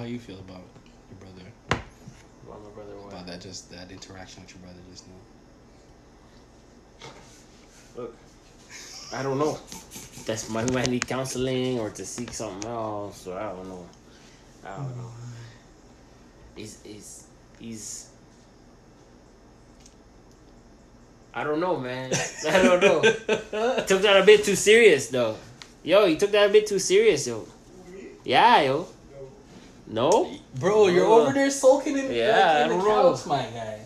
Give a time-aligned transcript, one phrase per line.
[0.00, 0.62] how you feel about
[1.10, 1.46] your brother?
[1.68, 3.12] About my brother, what?
[3.12, 5.20] About that just that interaction with your brother just now.
[7.96, 8.16] Look,
[9.12, 9.58] I don't know.
[10.24, 13.86] That's my who might need counseling or to seek something else, or I don't know.
[14.64, 15.10] I don't know.
[16.56, 17.26] He's he's
[17.58, 18.08] he's.
[21.34, 22.10] I don't know, man.
[22.48, 23.02] I don't know.
[23.86, 25.36] took that a bit too serious, though.
[25.82, 27.46] Yo, you took that a bit too serious, yo.
[28.24, 28.88] Yeah, yo.
[29.92, 33.18] No, Bro, you're Uh, over there sulking in, yeah, like, in the don't know.
[33.26, 33.80] my guy.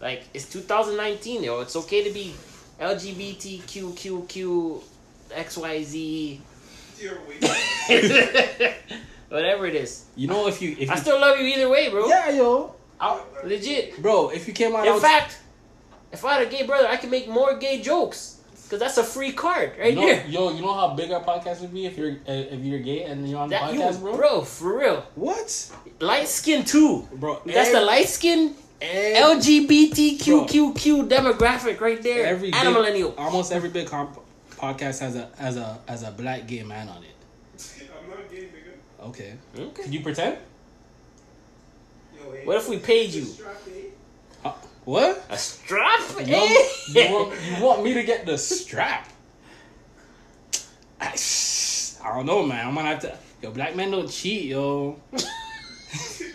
[0.00, 1.60] like it's 2019, yo.
[1.60, 2.32] It's okay to be
[2.80, 4.80] LGBTQQQ
[5.30, 6.38] XYZ
[9.28, 10.04] whatever it is.
[10.16, 12.08] You know if you if I you, still love you either way, bro.
[12.08, 14.00] yeah yo, I'll- legit.
[14.00, 15.38] bro, if you came out In fact,
[16.12, 18.37] if I had a gay brother, I could make more gay jokes
[18.68, 20.26] because that's a free card right you know, there.
[20.28, 23.04] yo, you know how big our podcast would be if you're uh, if you're gay
[23.04, 24.16] and you're on the That you, podcast, bro?
[24.16, 25.00] bro, for real.
[25.14, 27.08] What, Light skin too.
[27.14, 27.40] bro?
[27.46, 32.26] That's the light skin Every, LGBTQQQ demographic right there.
[32.26, 33.14] every and a big- millennial.
[33.18, 34.20] almost every big comp-
[34.56, 37.14] podcast has a has a has a black gay man on it.
[38.04, 39.06] I'm not gay, nigga.
[39.08, 39.82] Okay, Okay.
[39.82, 40.36] could you pretend?
[42.16, 43.24] Yo, hey, What if we paid you?
[44.88, 45.22] What?
[45.28, 46.00] A strap?
[46.24, 49.06] You want, you, want, you want me to get the strap?
[50.98, 51.14] I,
[52.02, 52.66] I don't know, man.
[52.66, 53.14] I'm gonna have to.
[53.42, 54.98] Yo, black men don't cheat, yo.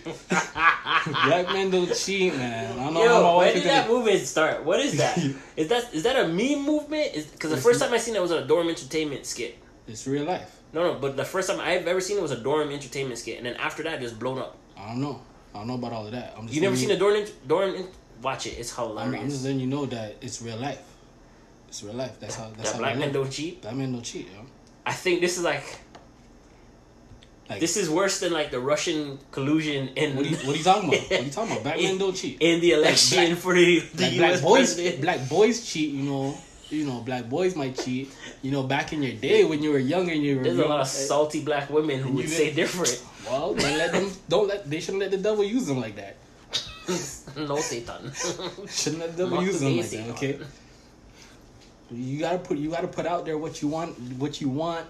[0.05, 2.77] black men don't cheat, man.
[2.77, 4.63] I don't know how my Yo, when did that movement start?
[4.63, 5.17] What is that?
[5.57, 7.11] is that is that a meme movement?
[7.31, 9.57] Because the first time I seen it was a Dormtainment skit.
[9.87, 10.59] It's real life.
[10.73, 13.47] No, no, but the first time I've ever seen it was a Dormtainment skit, and
[13.47, 14.57] then after that, it just blown up.
[14.77, 15.21] I don't know.
[15.55, 16.35] I don't know about all of that.
[16.37, 17.25] I'm just You never seen a Dorm?
[17.47, 17.87] Dorm?
[18.21, 18.51] Watch it.
[18.57, 19.43] It's I'm, I'm just hilarious.
[19.43, 20.81] letting you know that it's real life.
[21.67, 22.19] It's real life.
[22.19, 22.49] That's how.
[22.55, 23.61] That's That how black men don't cheat.
[23.61, 24.41] Black men don't cheat, yo.
[24.85, 25.63] I think this is like
[27.49, 30.57] Like, this is worse than like the Russian collusion in what are you, what are
[30.57, 31.01] you talking about?
[31.09, 31.63] What are you talking about?
[31.63, 32.37] Black men don't cheat.
[32.39, 34.41] in the election black- for the, the like U.S.
[34.41, 35.01] black boys, president.
[35.01, 35.93] black boys cheat.
[35.93, 36.37] You know,
[36.69, 38.11] you know, black boys might cheat.
[38.41, 40.65] You know, back in your day when you were young and you were There's a
[40.65, 43.03] lot of eh, salty black women who would say different.
[43.25, 44.11] Well, don't let them.
[44.29, 44.69] Don't let.
[44.69, 46.17] They shouldn't let the devil use them like that.
[47.37, 48.11] no, Satan.
[48.67, 50.09] Shouldn't devil use them like that.
[50.11, 50.39] Okay.
[51.91, 52.57] You gotta put.
[52.57, 53.97] You gotta put out there what you want.
[54.17, 54.85] What you want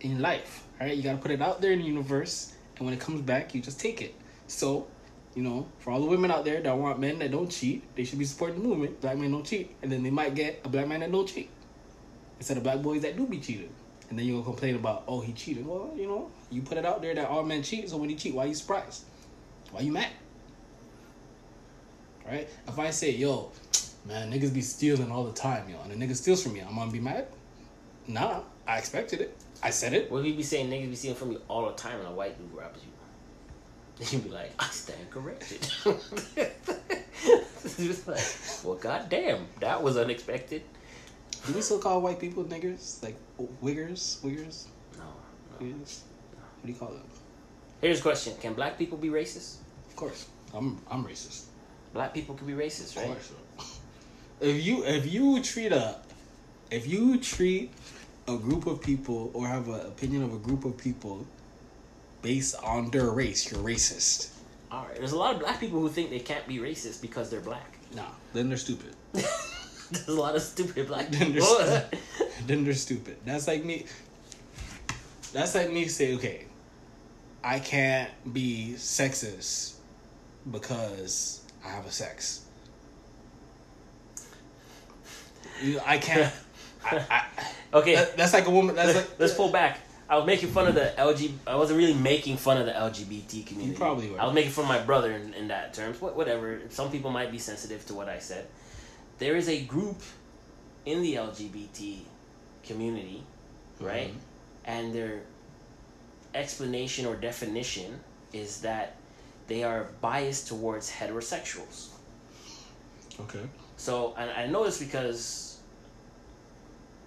[0.00, 0.64] in life.
[0.80, 0.96] All right.
[0.96, 3.60] You gotta put it out there in the universe, and when it comes back, you
[3.60, 4.14] just take it.
[4.46, 4.86] So.
[5.34, 8.04] You know, for all the women out there that want men that don't cheat, they
[8.04, 9.00] should be supporting the movement.
[9.00, 11.48] Black men don't cheat, and then they might get a black man that don't cheat
[12.36, 13.70] instead of black boys that do be cheated.
[14.10, 15.66] And then you'll complain about, oh, he cheated.
[15.66, 18.14] Well, you know, you put it out there that all men cheat, so when he
[18.14, 19.04] cheat, why you surprised?
[19.70, 20.10] Why you mad?
[22.26, 22.48] Right?
[22.66, 23.50] If I say, yo,
[24.06, 26.74] man, niggas be stealing all the time, yo, and a nigga steals from me, I'm
[26.74, 27.26] gonna be mad?
[28.06, 29.36] Nah, I expected it.
[29.62, 30.10] I said it.
[30.10, 32.12] What if you be saying niggas be stealing from you all the time and a
[32.12, 32.88] white dude robs you?
[33.98, 35.60] Then you be like, I stand corrected.
[37.76, 38.24] Just like,
[38.64, 40.62] well, goddamn, that was unexpected.
[41.46, 43.02] Do we still call white people niggers?
[43.02, 43.16] Like
[43.62, 44.20] wiggers?
[44.22, 44.66] Wiggers?
[44.96, 45.66] No, no.
[45.66, 46.00] Wiggers?
[46.32, 47.02] What do you call them?
[47.80, 49.56] Here's a question: Can black people be racist?
[49.88, 50.28] Of course.
[50.54, 51.46] I'm I'm racist.
[51.92, 53.06] Black people can be racist, Of right?
[53.08, 53.32] course.
[54.40, 55.96] If you if you treat a
[56.70, 57.70] if you treat
[58.28, 61.26] a group of people or have an opinion of a group of people
[62.22, 64.30] based on their race, you're racist.
[64.70, 64.96] All right.
[64.96, 67.76] There's a lot of black people who think they can't be racist because they're black.
[67.94, 68.94] Nah, then they're stupid.
[69.12, 71.58] There's a lot of stupid black Then people.
[71.58, 71.86] they're,
[72.16, 73.18] stu- then they're stupid.
[73.26, 73.84] That's like me.
[75.34, 76.46] That's like me say, okay,
[77.44, 79.74] I can't be sexist
[80.50, 82.44] because I have a sex.
[85.62, 86.32] You I can't.
[86.84, 87.24] I, I,
[87.78, 87.94] okay.
[87.94, 88.74] that- that's like a woman.
[88.74, 89.78] That's like Let's pull back.
[90.08, 91.32] I was making fun of the LG.
[91.46, 93.70] I wasn't really making fun of the LGBT community.
[93.72, 94.20] You probably were.
[94.20, 96.00] I was making fun of my brother in, in that terms.
[96.02, 96.60] What, whatever.
[96.68, 98.46] Some people might be sensitive to what I said.
[99.18, 100.02] There is a group
[100.84, 102.00] in the LGBT
[102.64, 103.22] community,
[103.80, 104.08] right?
[104.12, 104.16] Mhm.
[104.64, 105.22] And their
[106.34, 108.00] explanation or definition
[108.32, 108.96] is that
[109.46, 111.88] they are biased towards heterosexuals.
[113.20, 113.40] Okay.
[113.76, 115.58] So, and I know this because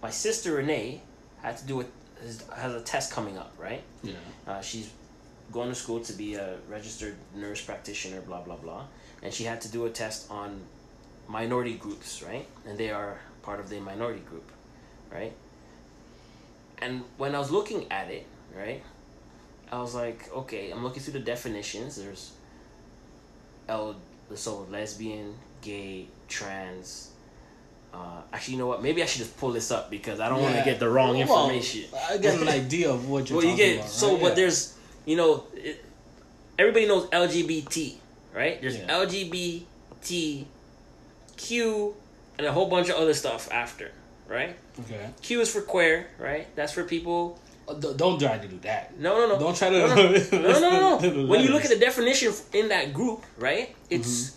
[0.01, 1.01] my sister Renee
[1.41, 1.87] had to do it.
[2.21, 3.83] Has, has a test coming up, right?
[4.01, 4.13] Yeah.
[4.47, 4.89] Uh, she's
[5.51, 8.85] going to school to be a registered nurse practitioner, blah blah blah,
[9.21, 10.61] and she had to do a test on
[11.27, 12.47] minority groups, right?
[12.65, 14.49] And they are part of the minority group,
[15.11, 15.33] right?
[16.79, 18.81] And when I was looking at it, right,
[19.71, 21.95] I was like, okay, I'm looking through the definitions.
[21.95, 22.31] There's
[23.67, 23.95] L,
[24.35, 27.11] so lesbian, gay, trans.
[27.93, 28.81] Uh, actually, you know what?
[28.83, 31.17] Maybe I should just pull this up because I don't want to get the wrong
[31.17, 31.85] Well, information.
[32.09, 33.89] I get an idea of what you're well, you get about.
[33.89, 34.21] so, right?
[34.21, 34.33] but Yeah.
[34.35, 34.73] there's
[35.05, 35.83] you know, it,
[36.59, 37.95] everybody knows LGBT,
[38.33, 38.59] right?
[38.61, 38.87] There's Yeah.
[38.89, 40.45] LGBTQ
[42.37, 43.91] and a whole bunch of other stuff after,
[44.27, 44.55] right?
[44.81, 45.09] Okay.
[45.21, 46.47] Q is for queer, right?
[46.55, 47.39] That's for people.
[47.97, 48.99] Don't try to do that.
[48.99, 49.39] No, no, no.
[49.39, 50.99] Don't try to- No, no, no, no.
[50.99, 51.25] no, no.
[51.27, 53.75] When you look at the definition in that group, right?
[53.89, 54.35] It's Mm-hmm.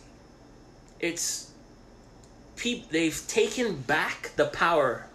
[1.01, 1.51] it's
[2.57, 2.89] people.
[2.91, 5.07] They've taken back the power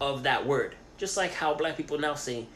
[0.00, 2.46] of that word, just like how black people now say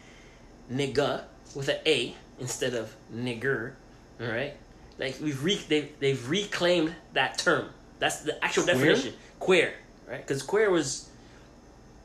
[0.71, 1.25] nigga
[1.55, 3.73] with an A instead of nigger.
[4.21, 4.55] All right,
[4.99, 7.71] like we've re- they've, they've reclaimed that term.
[7.99, 8.75] That's the actual Queer?
[8.75, 9.15] definition.
[9.41, 9.75] Queer,
[10.09, 10.19] right?
[10.27, 11.09] Because queer was,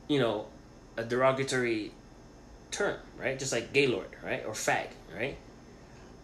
[0.08, 0.46] you know,
[0.96, 1.92] a derogatory
[2.70, 3.38] term, right?
[3.38, 5.36] Just like gaylord, right, or fag, right?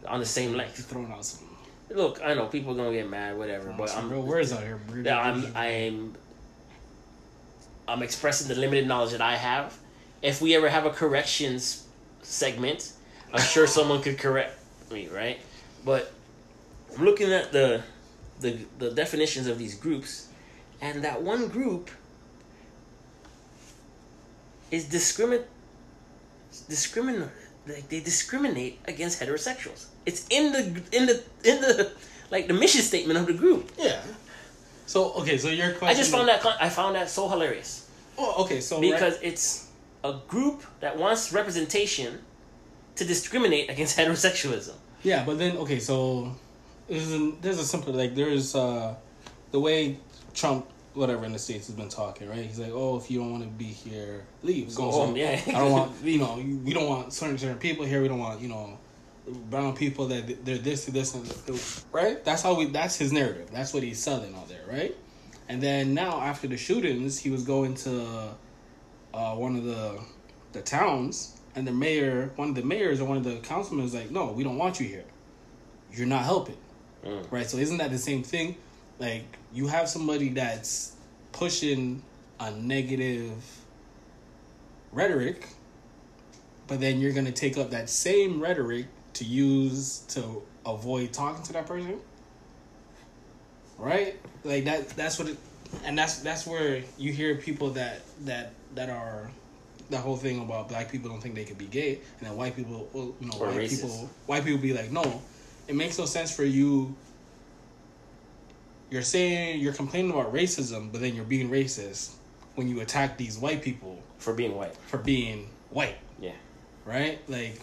[0.07, 0.85] On the same You're length.
[0.87, 1.49] throwing out some,
[1.91, 4.63] Look, I know people are gonna get mad, whatever, but some I'm real words out
[4.63, 4.79] here.
[4.87, 5.03] bro.
[5.03, 6.15] yeah, I'm I'm
[7.87, 9.77] I'm expressing the limited knowledge that I have.
[10.23, 11.87] If we ever have a corrections
[12.23, 12.93] segment,
[13.33, 14.59] I'm sure someone could correct
[14.91, 15.39] me, right?
[15.85, 16.13] But
[16.97, 17.83] I'm looking at the
[18.41, 20.29] the the definitions of these groups,
[20.81, 21.91] and that one group
[24.71, 25.45] is discrimin
[26.69, 27.29] discrimin
[27.67, 29.87] like they discriminate against heterosexuals.
[30.07, 30.63] It's in the
[30.93, 31.93] in the in the
[32.31, 33.71] like the mission statement of the group.
[33.79, 34.01] Yeah.
[34.87, 35.89] So okay, so your question.
[35.89, 37.85] I just found that I found that so hilarious
[38.17, 38.61] Oh, okay.
[38.61, 39.69] So right- because it's
[40.03, 42.21] a group that wants representation
[42.97, 44.75] to discriminate against heterosexualism.
[45.03, 46.35] Yeah, but then okay, so
[46.89, 48.95] there's a, there's a simple like there's uh
[49.51, 49.99] the way
[50.35, 52.45] Trump whatever in the states has been talking, right?
[52.45, 54.75] He's like, oh, if you don't want to be here, leave.
[54.75, 55.41] Go home, yeah.
[55.47, 58.01] I don't want you know we don't want certain certain people here.
[58.01, 58.79] We don't want you know
[59.27, 62.25] brown people that they're this this and this, right.
[62.25, 62.67] That's how we.
[62.67, 63.51] That's his narrative.
[63.53, 64.95] That's what he's selling out there, right?
[65.49, 68.31] And then now after the shootings, he was going to
[69.13, 69.99] uh, one of the
[70.53, 73.95] the towns, and the mayor, one of the mayors or one of the councilmen was
[73.95, 75.05] like, "No, we don't want you here.
[75.93, 76.57] You're not helping."
[77.05, 77.31] Mm.
[77.31, 77.49] Right.
[77.49, 78.57] So isn't that the same thing?
[78.99, 80.93] Like you have somebody that's
[81.33, 82.03] pushing
[82.41, 83.43] a negative
[84.93, 85.49] rhetoric,
[86.67, 91.53] but then you're gonna take up that same rhetoric to use to avoid talking to
[91.55, 92.01] that person.
[93.79, 94.17] Right?
[94.45, 95.37] Like that that's what it
[95.85, 99.31] and that's that's where you hear people that that that are
[99.91, 102.57] the whole thing about black people don't think they could be gay and then white
[102.57, 103.83] people well, you know Or white racist.
[103.83, 105.21] people white people be like no
[105.69, 106.95] it makes no sense for you
[108.91, 112.13] you're saying you're complaining about racism but then you're being racist
[112.55, 114.77] when you attack these white people For being white.
[114.87, 115.97] for being white.
[116.21, 116.33] Yeah.
[116.85, 117.19] right?
[117.29, 117.61] Like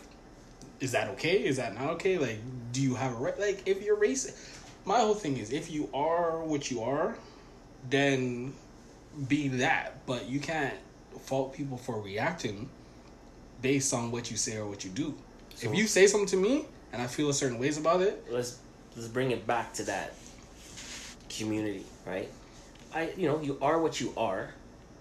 [0.79, 1.43] is that okay?
[1.43, 2.17] Is that not okay?
[2.17, 2.39] Like
[2.71, 3.39] do you have a right?
[3.39, 4.35] Like if you're racist
[4.83, 7.15] my whole thing is if you are what you are
[7.89, 8.53] then
[9.27, 10.05] be that.
[10.05, 10.75] But you can't
[11.21, 12.69] fault people for reacting
[13.61, 15.13] based on what you say or what you do.
[15.55, 18.23] So- if you say something to me and i feel a certain ways about it
[18.29, 18.57] Let's
[18.95, 20.13] let's bring it back to that
[21.37, 22.29] community, right?
[22.93, 24.53] I you know, you are what you are,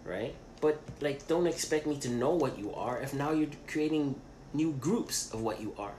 [0.04, 0.34] right?
[0.60, 4.14] But like don't expect me to know what you are if now you're creating
[4.54, 5.94] new groups of what you are.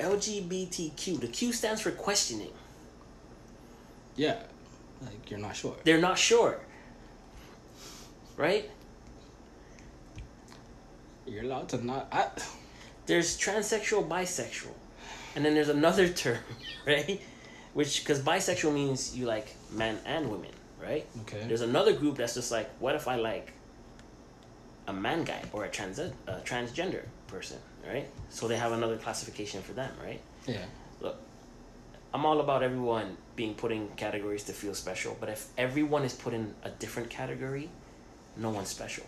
[0.00, 2.52] LGBTQ, the Q stands for questioning.
[4.16, 4.38] yeah
[5.02, 6.60] like you're not sure They're not sure.
[8.36, 8.70] Right?
[11.26, 12.28] you're allowed to not I,
[13.06, 14.74] there's transsexual, bisexual,
[15.34, 16.38] and then there's another term,
[16.86, 17.20] right?
[17.74, 21.06] Which because bisexual means you like men and women, right?
[21.22, 23.52] okay There's another group that's just like, what if I like
[24.86, 26.12] a man guy or a trans a
[26.44, 28.06] transgender person, right?
[28.28, 30.20] So they have another classification for them, right?
[30.46, 30.64] yeah
[31.00, 31.16] Look,
[32.12, 36.14] I'm all about everyone being put in categories to feel special, but if everyone is
[36.14, 37.70] put in a different category,
[38.36, 39.04] no one's special.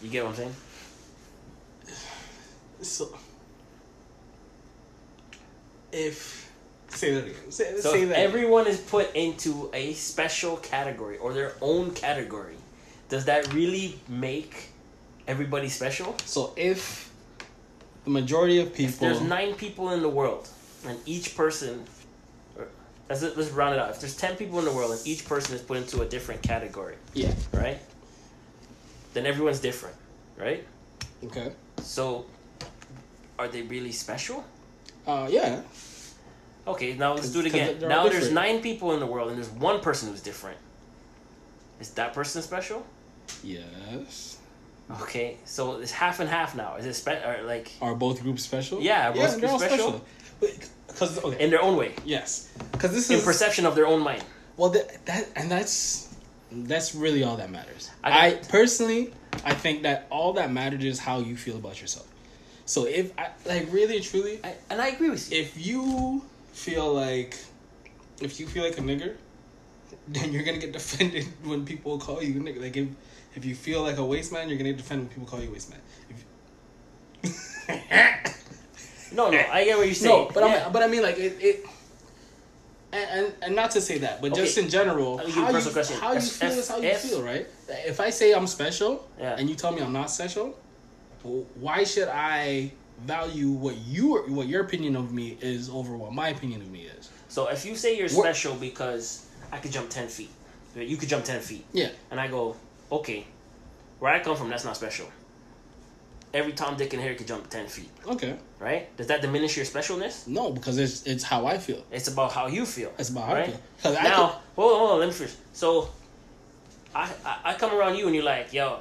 [0.00, 0.54] You get what I'm saying?
[2.82, 3.16] So,
[5.92, 6.50] if
[6.88, 8.18] say that again, say, So say that.
[8.18, 12.56] everyone is put into a special category or their own category,
[13.08, 14.68] does that really make
[15.26, 16.16] everybody special?
[16.24, 17.10] so if
[18.04, 20.48] the majority of people, There's nine people in the world,
[20.86, 21.84] and each person.
[23.08, 23.90] Let's, let's round it out.
[23.90, 26.42] If there's ten people in the world and each person is put into a different
[26.42, 27.78] category, yeah, right?
[29.12, 29.94] Then everyone's different,
[30.38, 30.66] right?
[31.24, 32.24] okay, So,
[33.38, 34.44] are they really special?
[35.06, 35.62] Uh, yeah,
[36.66, 37.80] Okay, now let's do it again.
[37.80, 40.58] Now there's nine people in the world and there's one person who's different.
[41.80, 42.86] Is that person special?
[43.42, 44.38] yes.
[45.00, 46.76] Okay, so it's half and half now.
[46.76, 48.80] Is it spe- or like Are both groups special?
[48.80, 50.04] Yeah, are both all groups special?
[50.40, 54.02] Because okay, in their own way, yes, because this in is perception of their own
[54.02, 54.22] mind?
[54.56, 56.14] well that, that and that's
[56.50, 57.90] that's really all that matters.
[58.04, 62.06] I I, personally, I think that all that matters is how you feel about yourself.
[62.72, 65.40] So if I like really truly, I, and I agree with you.
[65.42, 66.22] if you
[66.54, 67.36] feel like
[68.22, 69.14] if you feel like a nigger,
[70.08, 72.62] then you're gonna get defended when people call you a nigger.
[72.62, 72.88] Like if
[73.36, 75.50] if you feel like a waste man, you're gonna get defended when people call you
[75.50, 75.80] a waste man.
[76.08, 76.24] If,
[79.18, 80.28] no, no, I get what you're saying.
[80.28, 80.66] no, but Yeah.
[80.66, 81.36] I but I mean like it.
[81.40, 81.66] it
[82.94, 85.98] and, and, and not to say that, but just in general, you how you, question.
[86.00, 87.46] how you feel if- is how you if- feel, right?
[87.68, 89.36] If I say I'm special Yeah.
[89.38, 90.56] and you tell me I'm not special,
[91.22, 96.28] why should I value what you what your opinion of me is over what my
[96.28, 97.10] opinion of me is?
[97.28, 100.30] So if you say you're What- special because I could jump ten feet,
[100.76, 102.56] you could jump ten feet, Yeah, and I go,
[102.90, 103.26] okay,
[103.98, 105.06] where I come from, that's not special.
[106.34, 108.36] Every Tom, Dick, and Harry could jump ten feet, okay.
[108.58, 108.94] right?
[108.96, 110.26] Does that diminish your specialness?
[110.26, 111.82] No, because it's it's how I feel.
[111.90, 112.90] It's about how you feel.
[112.98, 113.46] It's about how I right?
[113.50, 113.60] feel.
[113.82, 115.34] 'Cause I Now, could- hold on, hold on, let me finish.
[115.52, 115.90] So,
[116.94, 118.78] I, I I come around you and you're like, yo,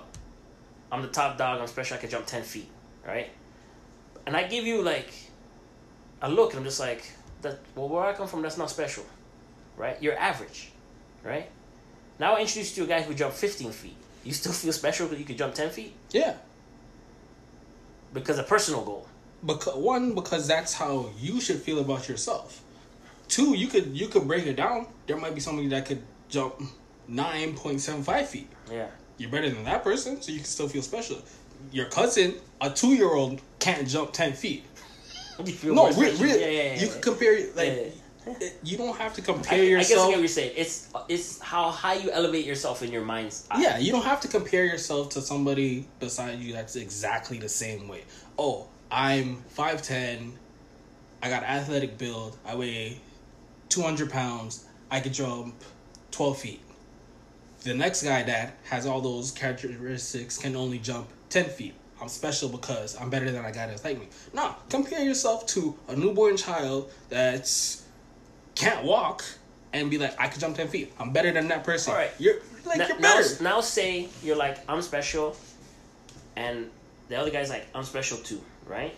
[0.92, 1.60] I'm the top dog.
[1.62, 1.98] I'm special.
[1.98, 2.70] I can jump ten feet,
[3.06, 3.30] right?
[4.26, 5.12] And I give you like
[6.22, 7.04] a look, and I'm just like,
[7.42, 7.60] that.
[7.76, 9.06] Well, where I come from, that's not special,
[9.78, 9.98] right?
[10.02, 10.72] You're average,
[11.24, 11.50] right?
[12.20, 13.96] Now I introduce you to a guy who jumped 15 feet.
[14.24, 16.36] You still feel special because you could jump 10 feet Yeah,
[18.14, 19.08] because a personal goal.
[19.46, 22.62] because one because that's how you should feel about yourself.
[23.28, 24.88] Two, you could you could break it down.
[25.08, 26.62] There might be somebody that could jump
[27.08, 28.50] nine point seven five feet.
[28.72, 28.88] Yeah.
[29.22, 31.22] You're better than that person, so you can still feel special.
[31.72, 34.66] Your cousin, a two year old, can't jump ten feet.
[35.46, 37.94] Feel No, more re- yeah, yeah, yeah, you can compare like
[38.64, 40.10] you don't have to I, compare I guess I yourself.
[40.10, 40.54] get what you're saying.
[40.56, 43.62] It's it's how high you elevate yourself in your mind's eye.
[43.62, 47.88] Yeah, you don't have to compare yourself to somebody beside you that's exactly the same
[47.88, 48.04] way.
[48.40, 50.34] Oh, I'm 5'10,
[51.24, 53.00] I got athletic build, I weigh
[53.70, 55.56] 200 pounds, I could jump
[56.12, 56.62] 12 feet.
[57.62, 61.76] The next guy that has all those characteristics can only jump 10 feet.
[62.02, 64.08] I'm special because I'm better than I got that's like me.
[64.34, 67.84] No, compare yourself to a newborn child that's
[68.56, 69.24] can't walk
[69.74, 70.92] and be like, I could jump 10 feet.
[71.00, 71.94] I'm better than that person.
[71.94, 72.12] All right.
[72.18, 73.44] You're like, Now, you're now, better.
[73.44, 75.36] now say you're like I'm special,
[76.36, 76.70] and
[77.10, 78.96] the other guy's like I'm special too, right?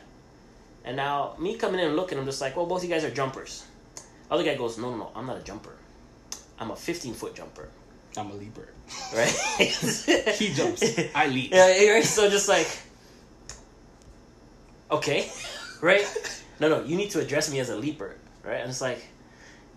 [0.85, 3.11] And now me coming in and looking, I'm just like, well, both you guys are
[3.11, 3.65] jumpers.
[4.31, 5.75] Other guy goes, no, no, no, I'm not a jumper.
[6.59, 7.69] I'm a 15 foot jumper,
[8.17, 8.67] I'm a leaper.
[9.15, 9.29] right?
[10.37, 10.83] He jumps.
[11.15, 11.51] I leap.
[11.51, 12.03] Yeah, right.
[12.03, 12.67] So just like,
[14.91, 15.29] okay,
[15.81, 16.05] right?
[16.59, 18.59] No, no, you need to address me as a leaper, right?
[18.61, 19.03] And it's like,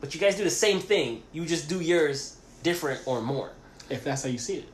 [0.00, 1.22] but you guys do the same thing.
[1.32, 3.50] You just do yours different or more.
[3.88, 4.68] If that's how you see it.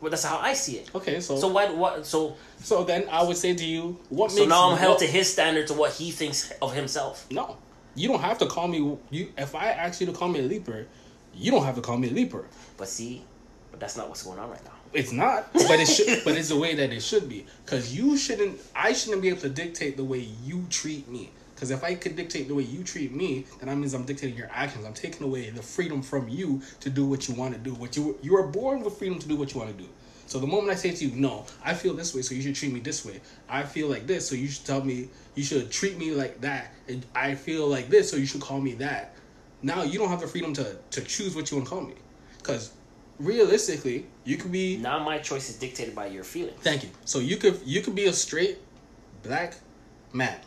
[0.00, 0.94] Well, that's how I see it.
[0.94, 1.76] Okay, so So so, what?
[1.76, 2.06] What?
[2.06, 2.36] So
[2.84, 5.30] then I would say to you, what so makes now I'm held what- to his
[5.32, 7.26] standard to what he thinks of himself.
[7.30, 7.56] No,
[7.94, 8.78] you don't have to call me.
[9.10, 10.86] You if I ask you to call me a leaper,
[11.34, 12.46] you don't have to call me a leaper.
[12.76, 13.24] But see,
[13.70, 14.72] but that's not what's going on right now.
[14.92, 16.24] It's not, but it should.
[16.24, 17.46] but it's the way that it should be.
[17.64, 18.60] Because you shouldn't.
[18.74, 21.30] I shouldn't be able to dictate the way you treat me.
[21.54, 24.34] Because if I could dictate the way you treat me, then that means I'm dictating
[24.34, 24.86] your actions.
[24.86, 27.74] I'm taking away the freedom from you to do what you want to do.
[27.74, 29.88] What you you are born with freedom to do what you want to do.
[30.26, 32.54] So the moment I say to you, no, I feel this way, so you should
[32.54, 33.20] treat me this way.
[33.48, 36.72] I feel like this, so you should tell me you should treat me like that.
[36.88, 39.14] And I feel like this, so you should call me that.
[39.62, 41.94] Now you don't have the freedom to to choose what you want to call me.
[42.38, 42.72] Because
[43.18, 46.58] realistically, you could be Now my choice is dictated by your feelings.
[46.62, 46.90] Thank you.
[47.04, 48.58] So you could you could be a straight
[49.22, 49.54] black
[50.12, 50.38] man,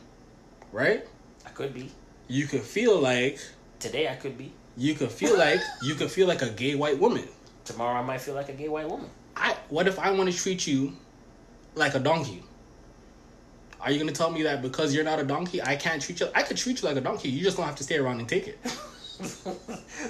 [0.71, 1.05] right?
[1.45, 1.91] I could be
[2.27, 3.39] You could feel like
[3.79, 4.07] today.
[4.09, 7.27] I could be you could feel like you could feel like a gay white woman.
[7.65, 7.99] tomorrow.
[7.99, 9.09] I might feel like a gay white woman.
[9.35, 10.93] I what if I want to treat you
[11.75, 12.43] like a donkey?
[13.79, 16.27] Are you gonna tell me that because you're not a donkey, I can't treat you?
[16.33, 17.29] I could treat you like a donkey.
[17.29, 18.57] You just don't have to stay around and take it.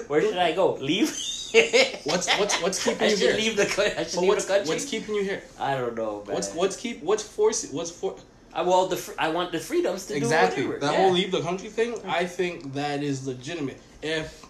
[0.08, 0.74] Where should I go?
[0.74, 1.08] Leave.
[2.04, 3.36] What's what's what's keeping I you here?
[3.36, 3.62] leave the.
[3.62, 4.68] I should leave what's the country.
[4.74, 5.40] what's keeping you here?
[5.58, 6.34] I don't know, man.
[6.34, 8.16] What's what's keep what's force what's for
[8.52, 10.86] I well the I want the freedoms to exactly do whatever.
[10.86, 11.02] that yeah.
[11.04, 14.44] whole leave the country thing i think that is legitimate if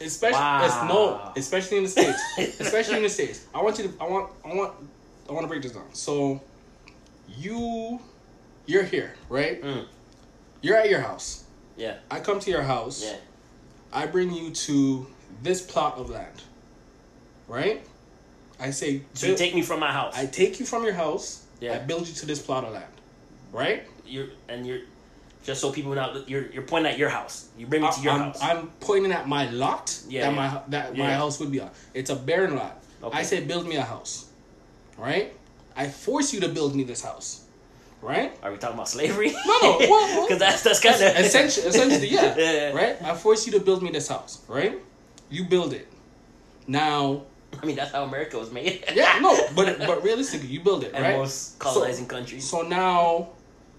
[0.00, 0.64] especially Wow.
[0.66, 2.20] it's no especially in the states
[2.60, 4.72] especially in the states i want you to i want i want
[5.28, 6.40] i want to break this down so
[7.36, 8.00] you
[8.66, 9.84] you're here right Mm.
[10.62, 11.44] you're at your house
[11.76, 13.16] Yeah, i come to your house yeah.
[13.92, 15.06] I bring you to
[15.42, 16.42] this plot of land
[17.46, 17.82] right
[18.60, 20.14] i say So you take me from my house.
[20.16, 21.74] i take you from your house Yeah.
[21.74, 22.92] i build you to this plot of land
[23.52, 24.80] right you're and you're
[25.44, 27.48] just so people not you're you're pointing at your house.
[27.56, 28.38] You bring me to your I'm, house.
[28.42, 30.36] I'm pointing at my lot Yeah, that yeah.
[30.36, 31.70] my that my house would be on.
[31.94, 32.82] It's a barren lot.
[33.02, 33.16] Okay.
[33.18, 34.26] I say build me a house,
[34.98, 35.32] right?
[35.76, 37.44] I force you to build me this house,
[38.02, 38.36] right?
[38.42, 39.30] Are we talking about slavery?
[39.32, 42.72] No, no, well, well, because that's that's kind of essentially, essentially, yeah, Yeah.
[42.72, 42.96] right.
[43.02, 44.78] I force you to build me this house, right?
[45.30, 45.88] You build it.
[46.66, 47.22] Now,
[47.62, 48.84] I mean, that's how America was made.
[48.94, 51.16] yeah, no, but but realistically, you build it, and right?
[51.16, 52.48] most colonizing countries.
[52.48, 53.30] So now,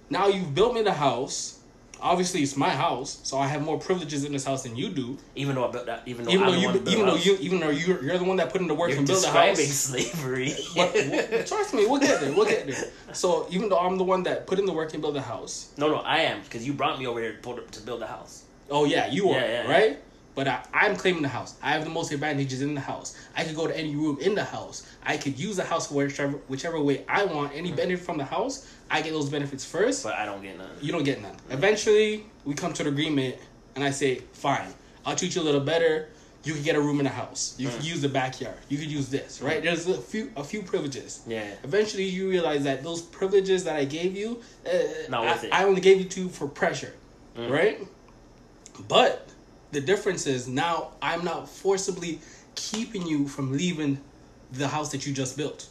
[0.10, 1.59] Now you've built me the house.
[2.02, 5.18] Obviously, it's my house, so I have more privileges in this house than you do.
[5.36, 6.96] Even though I built that, even though Even I'm though the you, one who built
[6.96, 9.00] even though you, even though you're, you're the one that put in the work You're
[9.00, 9.60] and built the house.
[9.64, 10.54] slavery.
[10.76, 12.32] But w- trust me, we'll get there.
[12.34, 12.84] We'll get there.
[13.14, 15.72] So even though I'm the one that put in the work and built the house,
[15.78, 18.44] no, no, I am because you brought me over here to, to build the house.
[18.70, 19.72] oh yeah, you are Yeah, yeah, yeah.
[19.72, 20.00] right.
[20.36, 21.56] But I, I'm claiming the house.
[21.62, 23.18] I have the most advantages in the house.
[23.36, 24.86] I could go to any room in the house.
[25.04, 27.52] I could use the house whichever whichever way I want.
[27.54, 27.76] Any mm.
[27.76, 30.04] benefit from the house, I get those benefits first.
[30.04, 30.70] But I don't get none.
[30.82, 31.36] You don't get none.
[31.50, 33.36] Eventually, we come to an agreement,
[33.76, 34.68] and I say, fine,
[35.06, 36.10] I'll treat you a little better.
[36.44, 37.56] You can get a room in the house.
[37.58, 38.56] You can use the backyard.
[38.70, 39.62] You could use this, right?
[39.62, 41.22] There's a few a few privileges.
[41.28, 41.46] Yeah.
[41.64, 44.78] Eventually, you realize that those privileges that I gave you, uh,
[45.10, 45.54] Not I, worth it.
[45.54, 46.94] I only gave you to for pressure,
[47.36, 47.86] right?
[48.88, 49.28] But
[49.72, 52.22] the difference is now I'm not forcibly
[52.56, 54.00] keeping you from leaving
[54.54, 55.68] the house that you just built.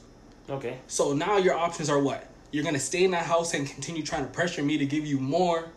[0.50, 0.78] Okay.
[0.86, 2.26] So now your options are what?
[2.50, 5.18] You're gonna stay in that house and continue trying to pressure me to give you
[5.18, 5.68] more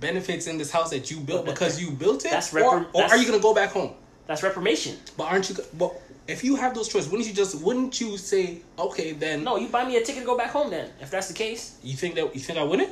[0.00, 2.86] benefits in this house that you built But because you built it, that's or, reprim-
[2.94, 3.92] or are that's- you gonna go back home?
[4.26, 4.96] That's reformation.
[5.16, 5.56] But aren't you?
[5.76, 7.60] Well, if you have those choices, wouldn't you just?
[7.62, 9.42] Wouldn't you say, okay, then?
[9.42, 10.88] No, you buy me a ticket to go back home then.
[11.00, 11.76] If that's the case.
[11.82, 12.32] You think that?
[12.32, 12.90] You think I wouldn't?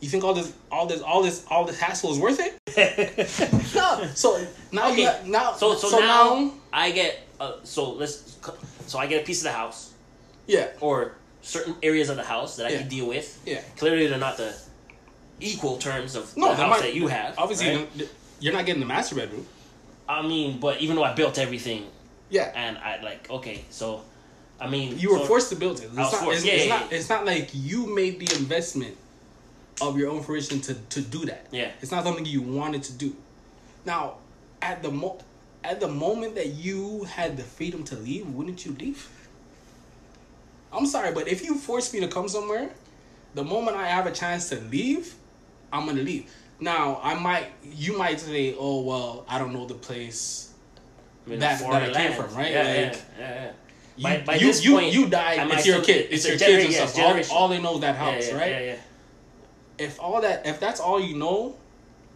[0.00, 2.56] You think all this, all this, all this, all this hassle is worth it?
[3.74, 4.08] no.
[4.14, 5.20] So now Okay.
[5.26, 8.36] now So so, now, I get uh, so let's
[8.86, 9.92] so I get a piece of the house
[10.46, 12.78] yeah or certain areas of the house that I Yeah.
[12.78, 13.38] can deal with.
[13.46, 13.60] yeah.
[13.76, 14.54] Clearly, they're not the
[15.40, 17.38] equal terms of No, the house might- that you have.
[17.38, 18.08] Obviously, right?
[18.40, 19.46] you're not getting the master bedroom.
[20.08, 21.86] I mean, but even though I built everything
[22.30, 22.52] Yeah.
[22.54, 24.02] and I like okay, so
[24.60, 25.84] I mean You were so- forced to build it.
[25.84, 26.90] It's, I was not, forced, it's, yeah, it's yeah, not.
[26.92, 26.98] yeah.
[26.98, 28.96] It's not like you made the investment
[29.80, 31.46] of your own fruition to to do that.
[31.50, 31.70] Yeah.
[31.80, 33.16] It's not something you wanted to do.
[33.86, 34.16] Now,
[34.60, 35.18] at the mo,
[35.64, 39.08] at the moment that you had the freedom to leave, wouldn't you leave?
[40.72, 42.70] I'm sorry, but if you force me to come somewhere,
[43.34, 45.14] the moment I have a chance to leave,
[45.72, 46.30] I'm gonna leave.
[46.60, 50.50] Now, I might, you might say, "Oh well, I don't know the place."
[51.26, 52.50] I mean, that- that I came from, right?
[52.52, 53.50] Yeah, Like, yeah, yeah, yeah.
[53.96, 55.38] You, By- by you, this you, point, you died.
[55.38, 56.06] am I It's your still- kid.
[56.10, 57.16] it's It's, your gener- kids and yeah, stuff.
[57.16, 58.50] it's All, all they know is that Yeah, house, yeah, right?
[58.50, 58.76] Yeah, yeah.
[59.78, 61.56] If all that, if that's all you know,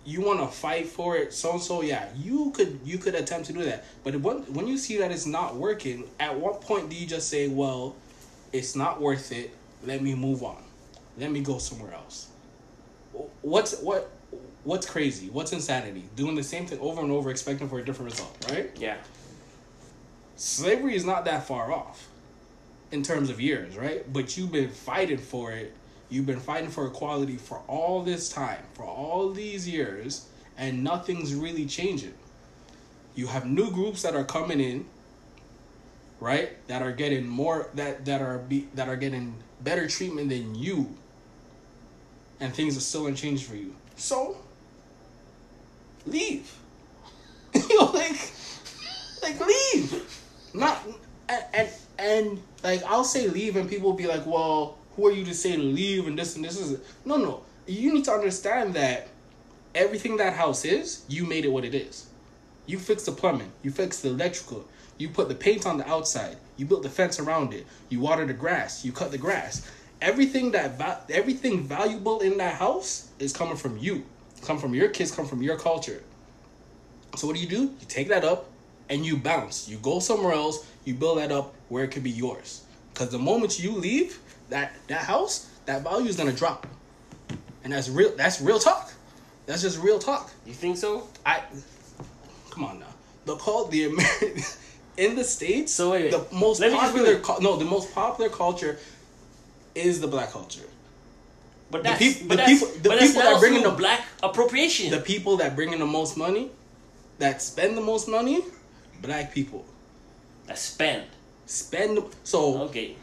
[0.05, 1.33] you want to fight for it.
[1.33, 3.85] So and so, yeah, you could you could attempt to do that.
[4.03, 7.29] But when when you see that it's not working, at what point do you just
[7.29, 7.95] say, "Well,
[8.55, 9.51] it's not worth it.
[9.85, 10.63] Let me move on.
[11.19, 12.29] Let me go somewhere else."
[13.43, 14.11] What's what?
[14.65, 15.29] What's crazy?
[15.31, 16.05] What's insanity?
[16.17, 18.71] Doing the same thing over and over, expecting for a different result, right?
[18.77, 18.97] Yeah.
[20.37, 22.09] slavery is not that far off
[22.91, 24.11] in terms of years, right?
[24.13, 25.73] But you've been fighting for it.
[26.11, 30.27] You've been fighting for equality for all this time, for all these years,
[30.59, 32.15] and nothing's really changing.
[33.15, 34.87] You have new groups that are coming in,
[36.25, 36.67] right?
[36.69, 40.97] That are getting more that that are be that are getting better treatment than you.
[42.41, 43.75] And things are still unchanged for you.
[43.97, 44.37] So
[46.07, 46.53] leave.
[47.55, 48.33] you know, like
[49.23, 50.23] like leave
[50.55, 50.83] not
[51.29, 55.13] and, and and like I'll say leave and people will be like, well, who are
[55.13, 57.43] you to say leave and this and this is no no.
[57.67, 59.09] You need to understand that
[59.75, 62.07] everything that house is, you made it what it is.
[62.67, 64.67] You fixed the plumbing, you fixed the electrical,
[64.99, 68.25] you put the paint on the outside, you built the fence around it, you water
[68.25, 69.69] the grass, you cut the grass.
[70.01, 74.05] Everything that va- everything valuable in that house is coming from you.
[74.43, 76.03] Come from your kids, come from your culture.
[77.17, 77.63] So what do you do?
[77.63, 78.47] You take that up
[78.89, 79.69] and you bounce.
[79.69, 80.67] You go somewhere else.
[80.85, 82.65] You build that up where it could be yours.
[82.93, 84.19] Because the moment you leave
[84.51, 86.67] that that house, that value is gonna drop,
[87.63, 88.15] and that's real.
[88.17, 88.93] That's real talk.
[89.47, 90.31] That's just real talk.
[90.47, 91.09] You think so?
[91.25, 91.43] I
[92.51, 92.87] come on now.
[93.25, 94.43] The call the American
[94.97, 95.73] in the states.
[95.73, 96.11] So wait, wait.
[96.13, 97.21] the most Let popular.
[97.41, 98.79] no, the most popular culture
[99.75, 100.69] is the black culture.
[101.71, 104.91] But The that's peop- but the people- the people that bring in the- black appropriation.
[104.91, 106.51] The people that bring in the most money,
[107.19, 108.45] that spend the most money,
[109.03, 109.65] black people
[110.47, 111.05] that spend.
[111.47, 111.99] spend.
[112.23, 112.97] So Okay.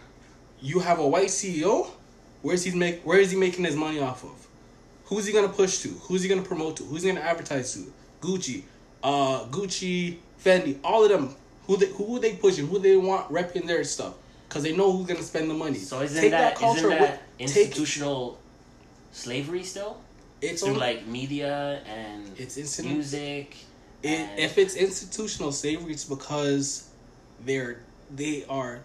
[0.62, 1.91] you have a white CEO.
[2.41, 3.01] Where's he make?
[3.04, 4.47] Where is he making his money off of?
[5.06, 5.89] Who's he gonna push to?
[6.08, 6.84] Who's he gonna promote to?
[6.86, 7.91] Who's he gonna advertise to?
[8.21, 8.63] Gucci,
[9.04, 11.36] uh, Gucci, Fendi, all of them.
[11.67, 12.67] Who they who they pushing?
[12.67, 14.15] Who they want repping their stuff?
[14.50, 15.78] Cause they know who's gonna spend the money.
[15.78, 17.10] So isn't that, isn't that with-
[17.54, 18.38] take institutional
[19.12, 19.97] slavery still?
[20.41, 22.89] it's Through on, like media and it's instant.
[22.89, 23.56] music.
[24.04, 26.89] It, and- if it's institutional slavery, it's because
[27.45, 27.80] they're
[28.13, 28.80] they are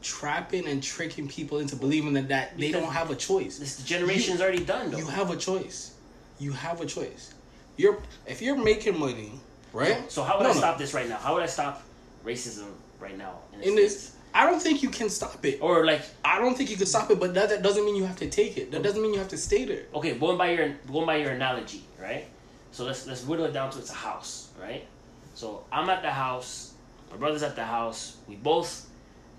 [0.00, 3.58] trapping and tricking people into believing that, that they don't have a choice.
[3.58, 4.98] this generation's already done though.
[4.98, 5.92] You have a choice.
[6.38, 7.34] You have a choice.
[7.76, 9.32] You're if you're making money,
[9.72, 10.10] right?
[10.10, 10.58] So how would No, I no.
[10.58, 11.18] stop this right now?
[11.18, 11.82] How would I stop
[12.24, 12.68] racism
[13.00, 13.38] right now?
[13.52, 14.16] the In this, States?
[14.34, 15.58] I don't think you can stop it.
[15.60, 18.04] Or like I don't think you can stop it, but that, that doesn't mean you
[18.04, 18.70] have to take it.
[18.70, 19.84] That doesn't mean you have to stay there.
[19.94, 22.26] okay, going by your going by your analogy, right?
[22.70, 24.86] So let's let's whittle it down to it's a house, right?
[25.34, 26.74] So I'm at the house,
[27.10, 28.16] my brother's at the house.
[28.26, 28.86] We both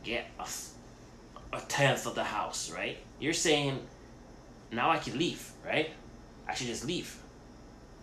[0.03, 0.47] get a,
[1.55, 2.97] a tenth of the house, right?
[3.19, 3.79] You're saying
[4.71, 5.89] now I can leave, right?
[6.47, 7.17] I should just leave.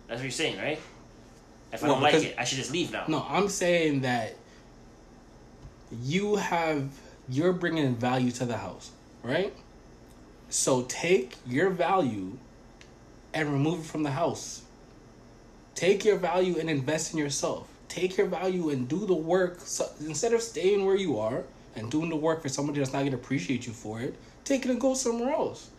[0.07, 0.79] That's what you're saying, right?
[1.71, 3.05] If I Well, don't like it, I should just leave now.
[3.07, 4.35] No, I'm saying that
[6.03, 6.89] you have
[7.29, 8.91] you're bringing value to the house,
[9.23, 9.53] right?
[10.49, 12.37] So take your value
[13.33, 14.63] and remove it from the house.
[15.75, 17.69] Take your value and invest in yourself.
[17.87, 19.59] Take your value and do the work.
[19.61, 21.43] So instead of staying where you are
[21.75, 24.65] and doing the work for somebody that's not going to appreciate you for it, take
[24.65, 25.69] it and go somewhere else.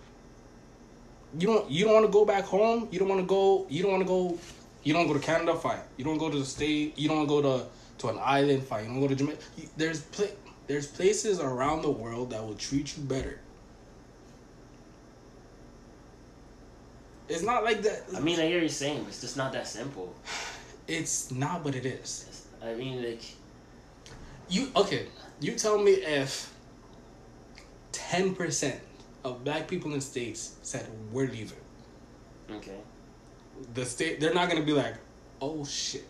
[1.38, 1.70] You don't.
[1.70, 2.88] You don't want to go back home.
[2.90, 3.66] You don't want to go.
[3.68, 4.38] You don't want to go.
[4.82, 5.54] You don't go to Canada.
[5.54, 5.80] Fine.
[5.96, 6.98] You don't go to the state.
[6.98, 7.66] You don't go to
[7.98, 8.64] to an island.
[8.64, 8.84] Fine.
[8.84, 9.42] You don't go to Jamaica.
[9.76, 10.26] There's pla-
[10.66, 13.38] There's places around the world that will treat you better.
[17.28, 18.02] It's not like that.
[18.16, 20.14] I mean, I hear you saying, but it's just not that simple.
[20.88, 22.24] it's not, but it is.
[22.28, 23.22] It's- I mean, like,
[24.48, 25.06] You okay?
[25.40, 26.52] You tell me if
[27.90, 28.80] ten percent
[29.24, 31.58] of black people in states said we're leaving.
[32.50, 32.78] okay,
[33.74, 34.94] The state they're not gonna be like,
[35.40, 36.04] oh shit.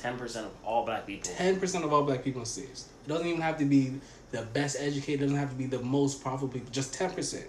[0.00, 1.30] Ten percent of all black people.
[1.30, 2.88] Ten percent of all black people in states.
[3.04, 3.94] It doesn't even have to be
[4.30, 5.20] the best educated.
[5.20, 6.70] Doesn't have to be the most profitable people.
[6.70, 7.46] Just ten percent.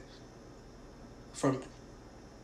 [1.33, 1.61] From.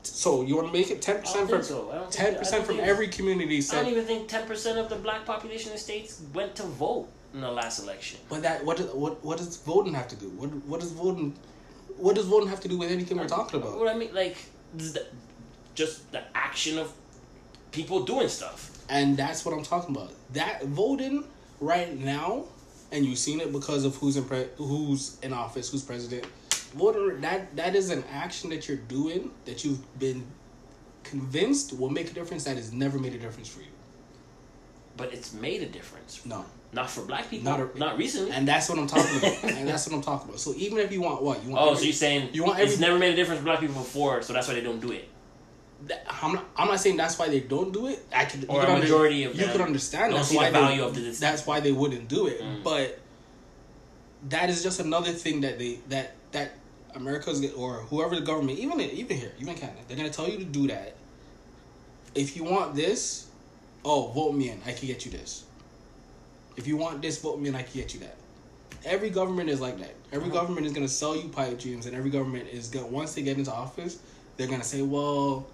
[0.03, 1.91] So you want to make it ten percent from so.
[1.91, 4.77] I don't think- ten I percent from every community I don't even think ten percent
[4.79, 8.19] of the black population in the states went to vote in the last election.
[8.29, 10.29] But that what does- what what does voting have to do?
[10.29, 11.35] What what does voting
[11.97, 13.77] what does voting have to do with anything we're talking about?
[13.79, 14.37] What I mean, like,
[14.75, 15.05] the,
[15.73, 16.93] just the action of
[17.71, 18.76] people doing stuff.
[18.89, 20.12] And that's what I'm talking about.
[20.34, 21.26] That voting
[21.60, 22.45] right now,
[22.91, 26.26] and you've seen it because of who's in pre- who's in office, who's president.
[26.76, 30.26] Voting that that is an action that you're doing that you've been
[31.04, 33.67] convinced will make a difference that has never made a difference for you.
[34.95, 36.26] But it's made a difference.
[36.26, 36.45] No.
[36.73, 37.50] Not for black people.
[37.52, 38.32] Not Not, recently.
[38.32, 39.43] And that's what I'm talking about.
[39.43, 40.39] and that's what I'm talking about.
[40.39, 42.60] So even if you want what you want, oh, every- so you're saying you want
[42.60, 44.80] it's every- never made a difference for black people before, so that's why they don't
[44.82, 45.08] do it.
[46.09, 48.03] I'm not, I'm not saying that's why they don't do it.
[48.13, 50.39] I could, you Or could a under- majority of you could understand that's see the
[50.41, 51.19] why value they, of this.
[51.19, 52.41] That's why they wouldn't do it.
[52.41, 52.63] Mm.
[52.63, 52.99] But
[54.29, 56.53] that is just another thing that they that that
[56.95, 60.45] America's or whoever the government, even even here, even Canada, they're gonna tell you to
[60.45, 60.95] do that.
[62.15, 63.27] If you want this,
[63.85, 64.59] oh, vote me in.
[64.65, 65.43] I can get you this.
[66.55, 67.55] If you want this, vote me in.
[67.55, 68.15] I can get you that.
[68.83, 69.93] Every government is like that.
[70.11, 70.39] Every Uh-huh.
[70.41, 73.37] government is gonna sell you pipe dreams, and every government is gonna once they get
[73.37, 73.99] into office,
[74.37, 75.45] they're gonna say, "Well,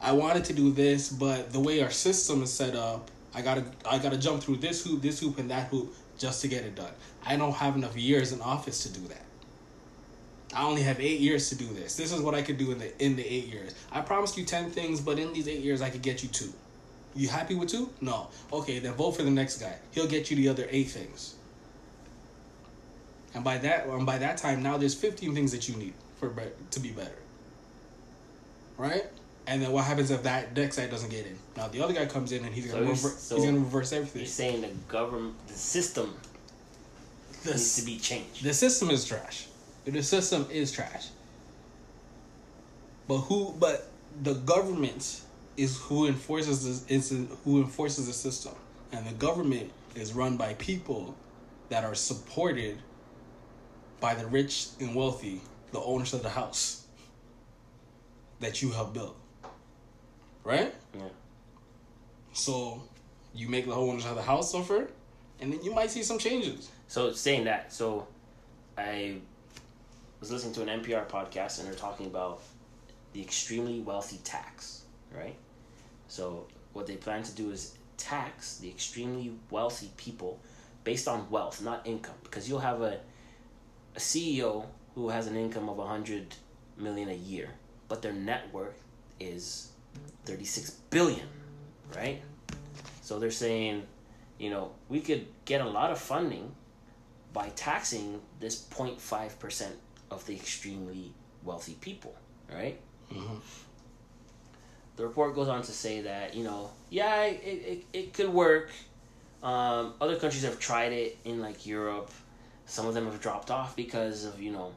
[0.00, 3.64] I wanted to do this, but the way our system is set up, I gotta
[3.88, 6.74] I gotta jump through this hoop, this hoop, and that hoop just to get it
[6.74, 6.92] done.
[7.24, 9.24] I don't have enough years in office to do that.
[10.54, 11.96] I only have eight years to do this.
[11.96, 13.74] This is what I could do in the in the eight years.
[13.92, 16.52] I promised you ten things, but in these eight years, I could get you two.
[17.14, 17.90] You happy with two?
[18.00, 18.28] No.
[18.52, 19.76] Okay, then vote for the next guy.
[19.90, 21.34] He'll get you the other eight things.
[23.34, 26.32] And by that, and by that time, now there's fifteen things that you need for
[26.70, 27.18] to be better.
[28.76, 29.06] Right?
[29.48, 31.34] And then what happens if that deck guy doesn't get in?
[31.56, 33.92] Now the other guy comes in and he's gonna you're- rever- so he's gonna reverse
[33.94, 34.20] everything.
[34.20, 36.14] You're saying the government, the system
[37.44, 38.44] The needs to be changed.
[38.44, 39.46] The system is trash.
[39.86, 41.06] The system is trash.
[43.08, 43.54] But who?
[43.58, 43.88] But
[44.22, 45.22] the government
[45.56, 47.10] is who enforces this.
[47.10, 48.52] Is who enforces the system,
[48.92, 51.14] and the government is run by people
[51.70, 52.78] that are supported
[53.98, 55.40] by the rich and wealthy,
[55.72, 56.82] the owners of the house
[58.40, 59.16] that you have built.
[60.48, 60.74] Right.
[60.94, 61.02] Yeah.
[62.32, 62.82] So
[63.34, 64.88] you make the owners of the house suffer,
[65.40, 66.70] and then you might see some changes.
[66.86, 68.08] So saying that, so
[68.78, 69.16] I
[70.20, 72.40] was listening to an NPR podcast and they're talking about
[73.12, 74.84] the extremely wealthy tax,
[75.14, 75.36] right?
[76.06, 80.40] So what they plan to do is tax the extremely wealthy people
[80.82, 83.00] based on wealth, not income, because you'll have a
[83.96, 86.34] a CEO who has an income of a hundred
[86.78, 87.50] million a year,
[87.88, 88.82] but their net worth
[89.20, 89.72] is
[90.24, 91.26] thirty six billion,
[91.96, 92.22] right?
[93.02, 93.84] So they're saying,
[94.38, 96.54] you know, we could get a lot of funding
[97.32, 99.68] by taxing this 0.5%
[100.10, 101.12] of the extremely
[101.44, 102.14] wealthy people,
[102.52, 102.78] right?
[104.96, 108.70] The report goes on to say that, you know, yeah, it, it, it could work.
[109.42, 112.10] Um, other countries have tried it in like Europe.
[112.66, 114.72] Some of them have dropped off because of, you know,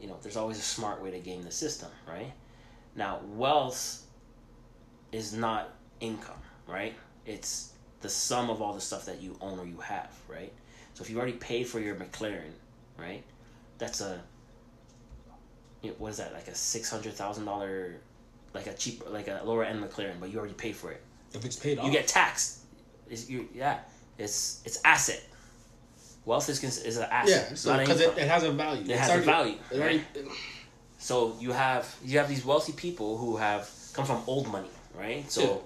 [0.00, 2.32] you know, there's always a smart way to game the system, right?
[2.94, 4.06] Now, wealth
[5.12, 5.70] is not
[6.00, 6.94] income, right?
[7.26, 10.52] It's the sum of all the stuff that you own or you have, right?
[10.94, 12.50] So if you already paid for your McLaren,
[12.98, 13.22] right?
[13.78, 14.20] That's a
[15.82, 17.96] you know, what is that like a six hundred thousand dollar,
[18.54, 21.02] like a cheap like a lower end McLaren, but you already paid for it.
[21.34, 22.58] If it's paid off, You get taxed.
[23.08, 23.78] It's you yeah.
[24.18, 25.22] It's it's asset.
[26.24, 27.46] Wealth is cons- is an asset.
[27.50, 28.82] yeah, so because it, it has a value.
[28.82, 29.80] It It's has a value, Right?
[29.80, 30.04] already-
[30.98, 35.30] So you have you have these wealthy people who have come from old money, right?
[35.30, 35.64] So,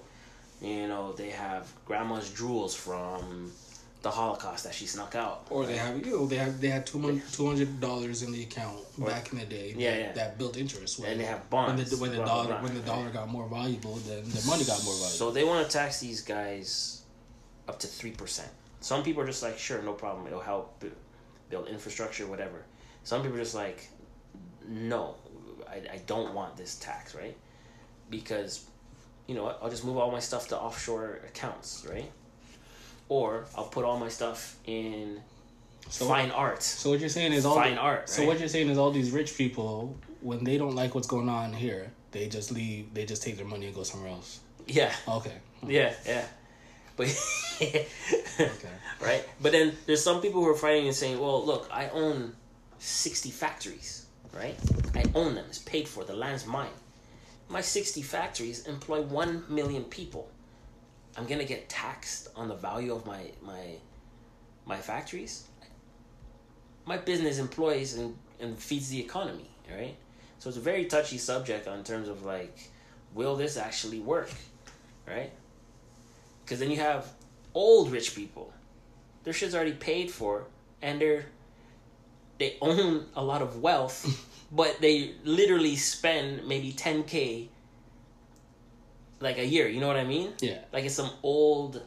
[0.61, 3.51] you know, they have grandma's jewels from
[4.03, 5.47] the Holocaust that she snuck out.
[5.49, 8.77] Or they have you know they have they had two hundred dollars in the account
[8.97, 9.73] back in the day.
[9.77, 10.11] Yeah, that, yeah.
[10.13, 10.99] that built interest.
[10.99, 12.85] When, And they have when bonds, the when the blah, blah, dollar when the right.
[12.87, 15.17] dollar got more valuable, then the money got more valuable.
[15.21, 17.01] So they want to tax these guys
[17.67, 18.49] up to three percent.
[18.79, 20.27] Some people are just like, sure, no problem.
[20.27, 20.83] It'll help
[21.49, 22.63] build infrastructure, whatever.
[23.03, 23.87] Some people are just like,
[24.67, 25.15] no,
[25.67, 27.35] I, I don't want this tax, right?
[28.09, 28.65] Because,
[29.27, 29.59] you know what?
[29.61, 32.11] I'll just move all my stuff to offshore accounts, right?
[33.09, 35.21] Or I'll put all my stuff in
[35.89, 36.63] So- fine art.
[36.63, 38.27] So what you're saying is all Fine the- art, So right?
[38.27, 41.53] what you're saying is all these rich people, when they don't like what's going on
[41.53, 42.93] here, they just leave.
[42.93, 44.39] They just take their money and go somewhere else.
[44.65, 45.37] Yeah, Okay.
[45.65, 46.25] yeah, yeah.
[46.97, 47.07] But
[47.61, 47.87] Okay.
[48.99, 49.23] right?
[49.41, 52.35] But then there's some people who are fighting and saying, "Well, look, I own
[52.79, 54.57] sixty factories, right?
[54.95, 55.45] I own them.
[55.47, 56.03] It's paid for.
[56.03, 56.71] The land's mine.
[57.49, 60.29] My sixty factories employ one million people.
[61.17, 63.77] I'm gonna get taxed on the value of my my
[64.65, 65.47] my factories.
[66.85, 69.95] My business employs and, and feeds the economy, right?
[70.39, 72.69] So it's a very touchy subject on terms of like,
[73.13, 74.29] will this actually work,
[75.07, 75.31] right?
[76.43, 77.07] Because then you have
[77.53, 78.53] old rich people.
[79.23, 80.45] Their shit's already paid for,
[80.81, 81.25] and they're
[82.37, 84.05] they own a lot of wealth,
[84.51, 87.49] but they literally spend maybe ten k
[89.19, 89.67] like a year.
[89.67, 90.33] You know what I mean?
[90.39, 90.59] Yeah.
[90.71, 91.81] Like it's some old,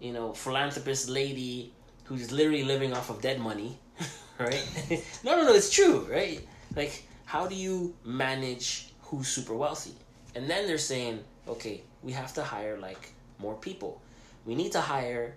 [0.00, 1.72] you know, philanthropist lady
[2.04, 3.78] who's literally living off of dead money,
[4.38, 4.64] right?
[5.24, 5.54] no, no, no.
[5.54, 6.46] It's true, right?
[6.74, 9.94] Like, how do you manage who's super wealthy?
[10.34, 14.00] And then they're saying, okay, we have to hire like more people.
[14.44, 15.36] We need to hire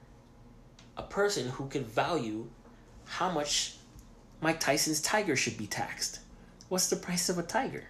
[0.98, 2.48] a person who can value
[3.06, 3.76] how much
[4.42, 6.20] Mike Tyson's tiger should be taxed.
[6.70, 7.86] What's the price of a tiger?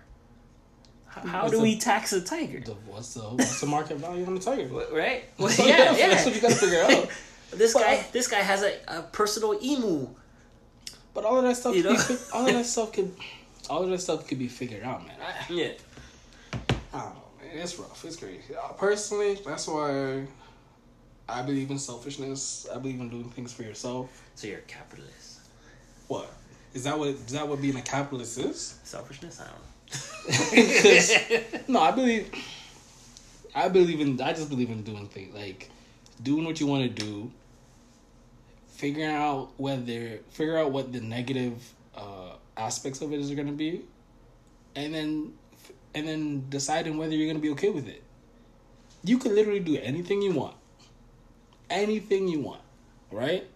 [1.07, 2.59] How, What's do the- we tax a tiger?
[2.59, 4.67] The, what's the what's the market value on the tiger?
[4.91, 5.23] Right?
[5.39, 6.07] Well, So, yeah, yeah, yeah.
[6.09, 7.09] that's what you gotta figure out.
[7.51, 10.07] this But- guy, this guy has a, a personal emu.
[11.15, 12.19] But all of that stuff, You could be know?
[12.33, 13.11] all of that stuff could,
[13.71, 15.15] all of that stuff could be figured out, man.
[15.19, 15.71] I, Yeah.
[16.93, 17.57] I don't know, man.
[17.57, 18.05] It's rough.
[18.05, 18.55] It's crazy.
[18.55, 20.27] Uh, personally, that's why
[21.27, 22.67] I believe in selfishness.
[22.71, 24.21] I believe in doing things for yourself.
[24.35, 25.39] So you're a capitalist.
[26.07, 26.29] What
[26.77, 26.97] is that?
[26.97, 27.47] What is that?
[27.47, 28.79] What being a capitalist is?
[28.83, 29.41] Selfishness?
[29.41, 29.61] I don't know.
[30.81, 32.29] 'Cause- no, I believe.
[33.55, 34.21] I believe in.
[34.21, 35.69] I just believe in doing things like
[36.21, 37.31] doing what you want to do.
[38.69, 41.55] Figuring out whether figure out what the negative
[41.95, 43.81] uh, aspects of it is going to be,
[44.75, 45.33] and then
[45.95, 48.03] and then deciding whether you're going to be okay with it.
[49.03, 50.55] You can literally do anything you want.
[51.71, 52.61] Anything you want,
[53.11, 53.47] right?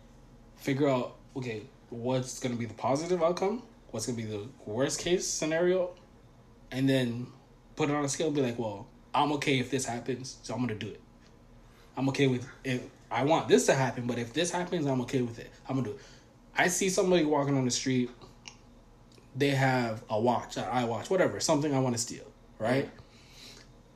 [0.57, 4.47] Figure out okay what's going to be the positive outcome, what's going to be the
[4.65, 5.91] worst case scenario,
[6.71, 7.27] and then
[7.75, 10.53] put it on a scale and be like, well, I'm okay if this happens, so
[10.53, 11.01] I'm gonna do it.
[11.97, 15.21] I'm okay with if I want this to happen, but if this happens, I'm okay
[15.21, 15.51] with it.
[15.67, 16.01] I'm gonna do it.
[16.57, 18.09] I see somebody walking on the street,
[19.35, 22.25] they have a watch, an iWatch, whatever, something I want to steal,
[22.59, 22.89] right?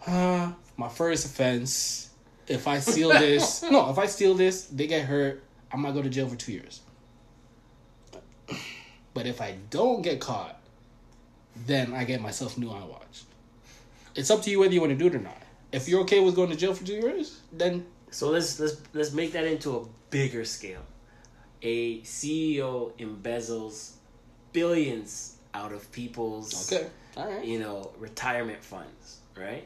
[0.05, 2.10] Uh, my first offense,
[2.47, 6.01] if I steal this, no, if I steal this, they get hurt, I might go
[6.01, 6.81] to jail for two years.
[9.15, 10.60] But if I don't get caught,
[11.65, 13.23] then I get myself new iWatch.
[14.13, 15.41] It's up to you whether you want to do it or not.
[15.71, 19.13] If you're okay with going to jail for two years, then So let's let's let's
[19.13, 20.84] make that into a bigger scale.
[21.62, 23.93] A CEO embezzles
[24.51, 27.45] billions out of people's okay, all right.
[27.45, 29.65] you know retirement funds, right?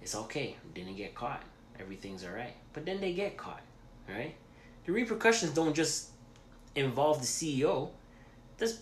[0.00, 0.56] It's okay.
[0.74, 1.42] Didn't get caught.
[1.80, 2.54] Everything's all right.
[2.72, 3.62] But then they get caught,
[4.08, 4.34] right?
[4.86, 6.10] The repercussions don't just
[6.76, 7.90] involve the CEO.
[8.58, 8.80] That's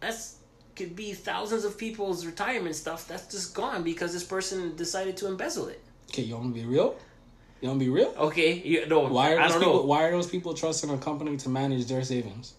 [0.00, 0.36] that's
[0.76, 5.26] could be thousands of people's retirement stuff that's just gone because this person decided to
[5.26, 5.82] embezzle it.
[6.10, 6.96] Okay, you want to be real?
[7.62, 8.14] You want to be real?
[8.18, 9.74] Okay, you, no, Why are I those don't people?
[9.76, 9.82] know.
[9.86, 12.52] Why are those people trusting a company to manage their savings?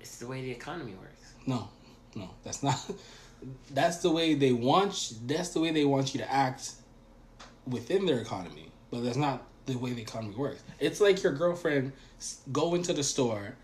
[0.00, 1.32] It's the way the economy works.
[1.46, 1.68] No,
[2.14, 2.78] no, that's not.
[3.70, 5.10] That's the way they want.
[5.10, 6.72] You, that's the way they want you to act
[7.66, 10.62] within their economy, but that's not the way the economy works.
[10.80, 11.92] It's like your girlfriend
[12.50, 13.54] go into the store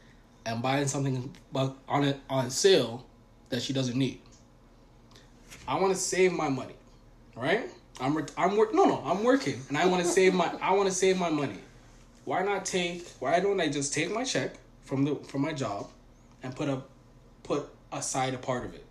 [0.47, 3.05] and buying something on it on sale
[3.49, 4.21] that she doesn't need.
[5.67, 6.75] I want to save my money,
[7.37, 7.71] right?
[8.01, 8.75] I'm re- I'm work.
[8.75, 10.53] No, no, I'm working, and I want to save my.
[10.61, 11.59] I want to save my money.
[12.25, 13.09] why not take?
[13.21, 15.89] Why don't I just take my check from the from my job,
[16.43, 16.83] and put a
[17.43, 18.85] put aside a part of it?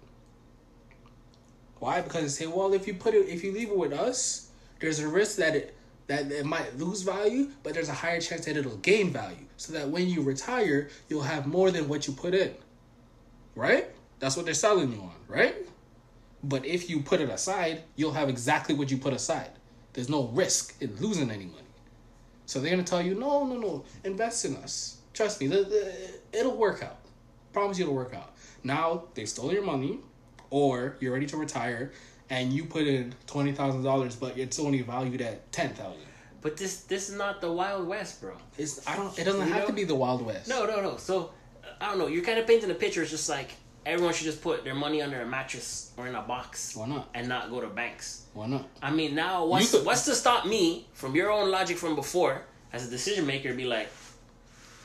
[1.80, 2.02] Why?
[2.02, 5.00] Because they say, well, if you put it, if you leave it with us, there's
[5.00, 5.76] a risk that it
[6.12, 9.46] that it might lose value, but there's a higher chance that it'll gain value.
[9.58, 12.54] So that when you retire, you'll have more than what you put in.
[13.56, 13.90] Right?
[14.20, 15.56] That's what they're selling you on, right?
[16.44, 19.52] But if you put it aside, you'll have exactly what you put aside.
[19.94, 21.58] There's no risk in losing any money.
[22.46, 24.98] So they're gonna tell you, no, no, no, invest in us.
[25.14, 25.48] Trust me,
[26.34, 27.00] it'll work out.
[27.54, 28.34] Promise you it'll work out.
[28.64, 30.00] Now they stole your money,
[30.50, 31.92] or you're ready to retire,
[32.32, 36.02] and you put in twenty thousand dollars, but it's only valued at ten thousand.
[36.42, 38.34] But this this is not the Wild West, bro.
[38.58, 39.18] It's I don't.
[39.20, 40.48] It doesn't You have to be the Wild West.
[40.50, 40.98] No, no, no.
[40.98, 41.32] So
[41.80, 42.08] I don't know.
[42.08, 43.02] You're kind of painting a picture.
[43.04, 43.50] It's just like
[43.86, 47.10] everyone should just put their money under a mattress or in a box Why not?
[47.14, 48.26] and not go to banks.
[48.34, 48.68] Why not?
[48.82, 52.44] I mean, now what's could- what's to stop me from your own logic from before
[52.74, 53.54] as a decision maker?
[53.54, 53.90] Be like,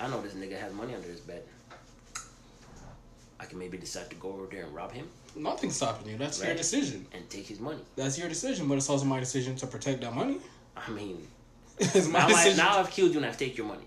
[0.01, 1.43] I know this nigga has money under his bed.
[3.39, 6.17] I can maybe decide to go over there and rob him Nothing's stopping you.
[6.17, 7.07] That's your decision.
[7.13, 7.83] and take his money.
[7.95, 10.39] That's your decision, but it's also my decision to protect that money.
[10.77, 11.27] I mean,
[11.79, 12.57] it's my now, I, decision.
[12.59, 13.87] now I've killed you and I've taken your money.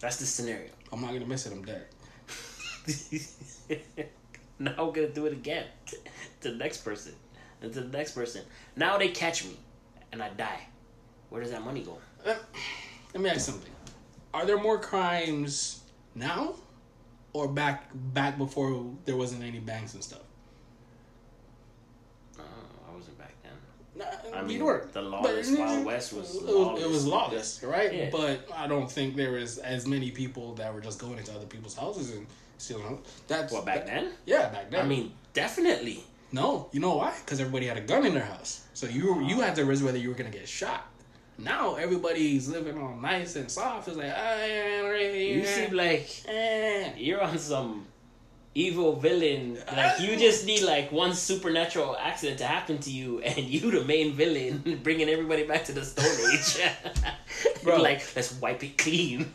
[0.00, 0.70] That's the scenario.
[0.92, 1.52] I'm not gonna miss it.
[1.52, 1.86] I'm dead.
[4.58, 5.96] now I'm gonna do it again to
[6.50, 7.12] the next person
[7.60, 8.42] and to the next person.
[8.76, 9.56] Now they catch me
[10.12, 10.60] and I die.
[11.28, 11.98] Where does that money go?
[12.24, 12.38] Let
[13.12, 13.72] let me ask something.
[14.32, 15.80] Are there more crimes
[16.14, 16.54] now,
[17.32, 20.20] or back back before there wasn't any banks and stuff?
[22.38, 22.42] Uh,
[22.88, 23.52] I wasn't back then.
[23.52, 23.58] Nah,
[24.34, 24.92] I mean, weren't.
[24.92, 27.92] the lawless But- Wild West was it was, it lawless was lawless, right?
[27.94, 28.08] Yeah.
[28.10, 31.46] But I don't think there was as many people that were just going into other
[31.46, 32.26] people's houses and
[32.58, 32.98] stealing.
[33.28, 34.12] That's What back that- then?
[34.26, 34.84] Yeah, back then.
[34.84, 36.04] I mean, definitely.
[36.32, 36.68] no.
[36.72, 37.14] You know why?
[37.24, 39.98] Because everybody had a gun in their house, so you you had to risk whether
[39.98, 40.86] you were gonna get shot.
[41.38, 43.88] Now everybody's living all nice and soft.
[43.88, 46.92] It's like, ah, You seem like eh.
[46.96, 47.86] you're on some
[48.56, 49.58] evil villain.
[49.76, 53.84] Like you just need like one supernatural accident to happen to you, and you the
[53.84, 56.72] main villain, bringing everybody back to the Stone Age.
[57.62, 57.82] Bro.
[57.82, 59.30] like let's wipe it clean.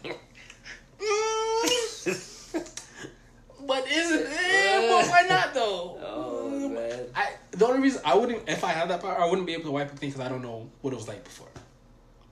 [3.64, 5.98] But isn't eh, but why not though?
[6.04, 7.06] Oh, man.
[7.16, 9.66] I the only reason I wouldn't if I had that power I wouldn't be able
[9.66, 11.48] to wipe a thing because I don't know what it was like before.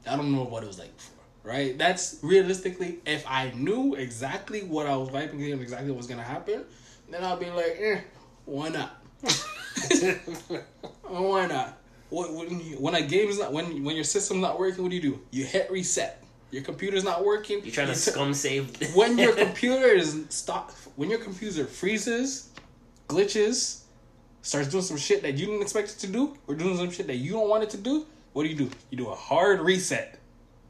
[0.08, 1.16] I don't know what it was like before.
[1.44, 1.78] Right?
[1.78, 6.24] That's realistically if I knew exactly what I was wiping and exactly what was gonna
[6.24, 6.66] happen,
[7.12, 8.02] then I'll be like, eh,
[8.46, 9.04] why not?
[11.04, 11.78] why not?
[12.10, 14.90] When, when, you, when a game is not when when your system's not working, what
[14.90, 15.20] do you do?
[15.32, 16.24] You hit reset.
[16.52, 17.64] Your computer's not working.
[17.64, 18.76] You're trying to t- scum save?
[18.96, 22.50] when your computer is stop when your computer freezes,
[23.08, 23.82] glitches,
[24.42, 27.08] starts doing some shit that you didn't expect it to do, or doing some shit
[27.08, 28.70] that you don't want it to do, what do you do?
[28.90, 30.20] You do a hard reset.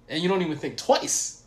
[0.10, 1.44] And you don't even think twice.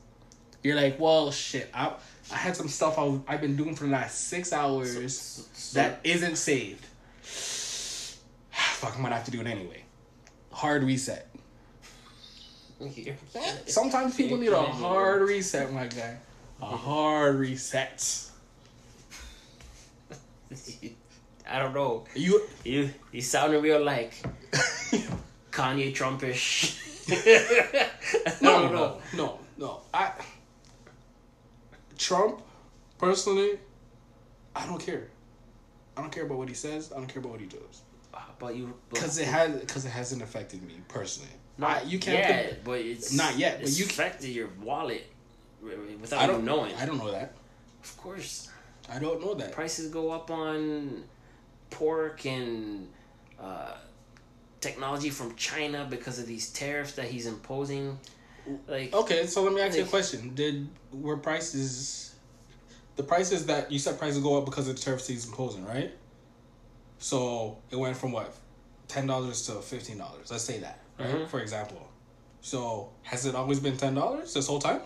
[0.62, 1.92] You're like, well shit, I
[2.32, 5.78] I had some stuff I was, I've been doing for the last six hours so-
[5.78, 6.84] that isn't saved.
[7.22, 9.82] Fuck, I'm gonna have to do it anyway.
[10.50, 11.28] Hard reset.
[13.66, 16.16] Sometimes people need a You're kidding me, hard reset, my guy.
[16.60, 18.28] A hard reset.
[21.48, 22.04] I don't know.
[22.14, 24.14] You You you sounding real like
[25.50, 26.78] Kanye Trumpish.
[28.42, 29.80] no, no, no, no, no.
[29.94, 30.12] I
[32.02, 32.42] Trump,
[32.98, 33.58] personally,
[34.56, 35.08] I don't care.
[35.96, 36.92] I don't care about what he says.
[36.92, 37.82] I don't care about what he does
[38.38, 41.30] But you because it has because it hasn't affected me personally.
[41.58, 42.48] not I, you can't.
[42.48, 45.06] put- but it's Not yet, but you- affected your wallet
[45.62, 46.74] without I don't knowing.
[46.74, 47.34] I don't know that.
[47.84, 48.48] Of course,
[48.92, 49.52] I don't know that.
[49.52, 51.04] prices go up on
[51.70, 52.88] pork and
[53.40, 53.74] uh,
[54.60, 57.98] technology from China because of these tariffs that he's imposing.
[58.66, 60.34] Like Okay, so let me ask you a question.
[60.34, 62.14] Did were prices
[62.96, 65.92] the prices that you said prices go up because of the tariffs he's imposing, right?
[66.98, 68.34] So it went from what
[68.88, 70.30] ten dollars to fifteen dollars.
[70.30, 71.08] Let's say that, right?
[71.08, 71.28] Mhm.
[71.28, 71.88] For example.
[72.40, 74.80] So has it always been ten dollars this whole time?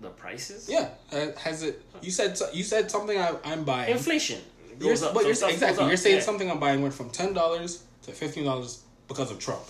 [0.00, 0.90] the prices, Yeah.
[1.38, 1.82] Has it?
[2.02, 3.90] You said you said something I, I'm buying.
[3.90, 4.40] inflation.
[4.80, 6.22] You're, up, but you're exactly you're saying yeah.
[6.22, 9.62] something I'm buying went from ten dollars to fifteen dollars because of Trump.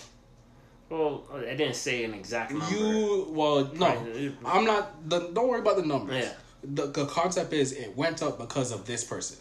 [0.89, 2.65] Well, I didn't say an exact number.
[2.75, 4.07] You well no.
[4.45, 5.09] I'm not.
[5.09, 6.25] The, don't worry about the numbers.
[6.25, 6.33] Yeah.
[6.63, 9.37] The, the concept is it went up because of this person.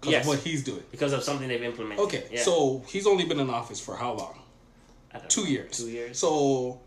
[0.00, 0.24] Because Yes.
[0.24, 0.82] of what he's doing.
[0.90, 2.04] because of something they've implemented.
[2.04, 2.42] Okay, Yeah.
[2.42, 4.38] so he's only been in office for how long?
[5.28, 5.78] Two know, years.
[5.78, 6.18] Two years.
[6.18, 6.80] So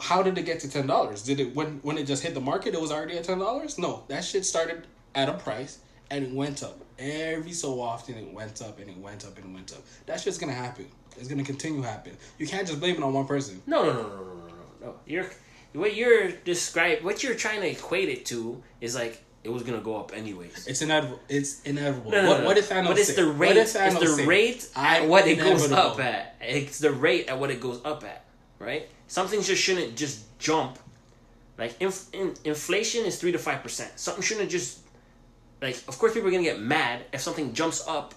[0.00, 1.22] how did it get to ten dollars?
[1.22, 2.74] Did it when when it just hit the market?
[2.74, 3.78] It was already at ten dollars.
[3.78, 5.78] No, that shit started at a price
[6.10, 8.14] and it went up every so often.
[8.16, 9.82] It went up and it went up and it went up.
[10.06, 10.86] That shit's gonna happen.
[11.18, 12.16] It's gonna continue happen.
[12.38, 13.62] You can't just blame it on one person.
[13.66, 14.54] No, no, no, no, no, no, no.
[14.86, 15.26] No, you're
[15.72, 19.80] what you're describe what you're trying to equate it to is like it was gonna
[19.80, 20.66] go up anyways.
[20.66, 21.20] It's inevitable.
[21.28, 22.10] It's inevitable.
[22.10, 22.46] No, no, what, no.
[22.46, 23.56] what if Thanos But it's say- the what rate.
[23.56, 26.36] if It's the say, rate at "I'm what it goes up at.
[26.40, 28.24] It's the rate at what it goes up at.
[28.58, 28.88] Right.
[29.08, 30.78] Something just shouldn't just jump.
[31.58, 33.92] Like inf- in, inflation is three to five percent.
[33.96, 34.78] Something shouldn't just
[35.60, 35.76] like.
[35.88, 38.14] Of course, people are gonna get mad if something jumps up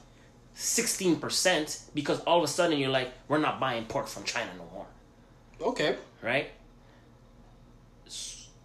[0.58, 4.49] sixteen percent because all of a sudden you're like, we're not buying pork from China
[4.58, 4.88] no more.
[5.62, 5.95] Okay.
[6.22, 6.49] Right.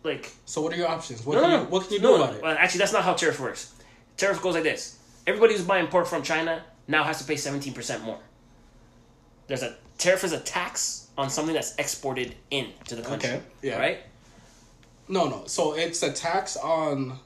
[0.03, 1.24] Like So what are your options?
[1.24, 2.43] What no, can no, you, what can you no, do about it?
[2.43, 3.74] Well, actually, that's not how tariff works.
[4.16, 7.74] Tariff goes like this: everybody who's buying pork from China now has to pay seventeen
[7.74, 8.18] percent more.
[9.47, 13.30] There's a tariff is a tax on something that's exported in to the country.
[13.30, 13.78] Okay, yeah.
[13.78, 13.99] Right.
[15.09, 15.45] No, no.
[15.47, 17.18] So it's a tax on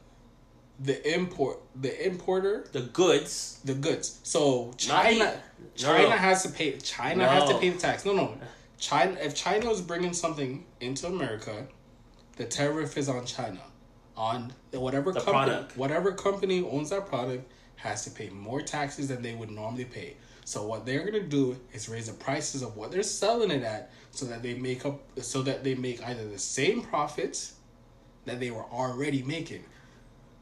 [0.78, 3.60] the import, the importer, The goods.
[3.64, 4.18] the goods.
[4.22, 5.40] So China,
[5.74, 6.16] the- China no.
[6.16, 6.76] has to pay.
[6.78, 8.04] China has to pay the tax.
[8.04, 8.36] No, no.
[8.78, 9.16] China.
[9.20, 11.66] If China is bringing something into America,
[12.36, 13.60] the tariff is on China,
[14.16, 15.76] on whatever The company, product.
[15.78, 20.16] whatever company owns that product has to pay more taxes than they would normally pay.
[20.44, 23.90] So what they're gonna do is raise the prices of what they're selling it at,
[24.10, 27.54] so that they make up, so that they make either the same profits
[28.26, 29.64] that they were already making.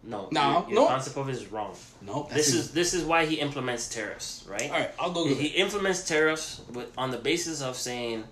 [0.07, 0.29] No.
[0.33, 0.87] No, your, your no.
[0.89, 1.75] concept of it is wrong.
[2.03, 2.57] No, This it.
[2.59, 4.71] is this is why he implements tariffs, right?
[4.71, 4.91] all right.
[4.99, 5.27] I'll go.
[5.27, 8.25] He implements tariffs with, on the basis of saying,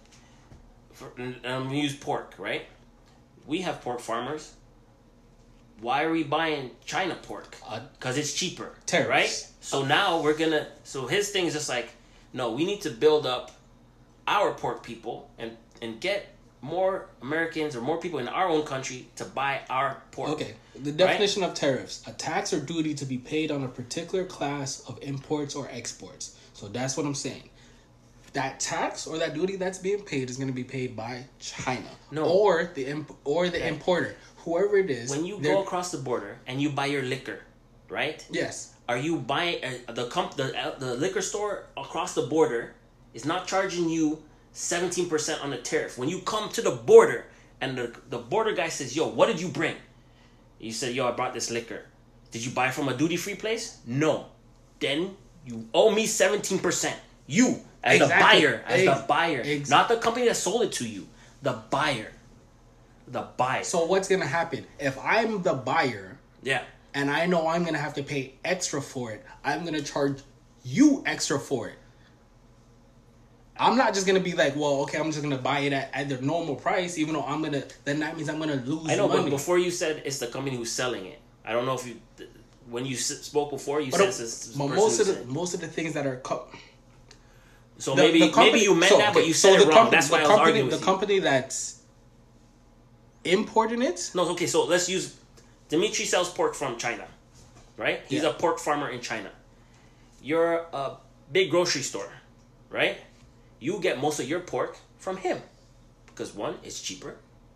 [0.93, 2.66] for, and I'm gonna use pork, right?
[3.47, 4.53] We have pork farmers.
[5.81, 7.57] Why are we buying China pork?
[7.66, 9.09] Uh, Because it's cheaper, Tariffs.
[9.09, 9.49] right?
[9.61, 10.66] So now we're gonna.
[10.85, 11.89] So his thing is just like,
[12.33, 13.51] no, we need to build up
[14.29, 16.27] our pork people and and get
[16.61, 20.31] more Americans or more people in our own country to buy our pork.
[20.31, 24.25] Okay, the definition of tariffs: a tax or duty to be paid on a particular
[24.25, 26.37] class of imports or exports.
[26.55, 27.49] So that's what I'm saying.
[28.33, 31.89] That tax or that duty that's being paid is going to be paid by China,
[32.11, 32.25] No.
[32.25, 35.11] or the imp- or the importer, whoever it is.
[35.11, 37.41] When you they're- go across the border and you buy your liquor,
[37.91, 38.25] right?
[38.31, 42.75] yes, Are you buying uh, the comp the uh, the liquor store across the border
[43.12, 47.27] is not charging you seventeen percent on the tariff when you come to the border
[47.61, 49.77] and the the border guy says, "Yo, what did you bring?"
[50.63, 51.83] You said, "Yo, I brought this liquor."
[52.31, 53.79] Did you buy from a duty free place?
[53.87, 54.27] No.
[54.81, 56.97] Then you owe me seventeen percent.
[57.27, 60.89] You as the buyer, as the buyer, ex- not the company that sold it to
[60.89, 61.09] you.
[61.43, 62.13] The buyer,
[63.09, 63.65] the buyer.
[63.65, 66.63] So what's going to happen if I'm the buyer yeah.
[66.95, 69.25] and I know I'm going to have to pay extra for it?
[69.45, 70.23] I'm going to charge
[70.65, 71.79] you extra for it.
[73.59, 76.09] I'm not just gonna be like, well, okay, I'm just gonna buy it at, at
[76.09, 77.64] the normal price, even though I'm gonna.
[77.84, 79.22] Then that means I'm gonna lose I know, money.
[79.24, 81.20] but before you said it's the company who's selling it.
[81.44, 81.96] I don't know if you,
[82.70, 85.92] when you spoke before, you But, said it's most of the most of the things
[85.94, 86.46] that are co-
[87.78, 89.62] So the- maybe the company- maybe you meant so, that, but you so said the
[89.64, 89.76] it wrong.
[89.76, 90.86] company- That's why the I was company, arguing the with you.
[90.86, 91.78] company that's
[93.24, 94.11] importing it.
[94.14, 94.46] No, okay.
[94.46, 95.16] So let's use
[95.68, 97.07] Dimitri sells pork from China,
[97.76, 98.00] right?
[98.09, 98.30] He's Yeah.
[98.30, 99.30] a pork farmer in China.
[100.22, 100.96] You're a
[101.30, 102.11] big grocery store,
[102.70, 102.98] right?
[103.63, 105.39] You get most of your pork from him
[106.07, 107.15] because one, it's cheaper,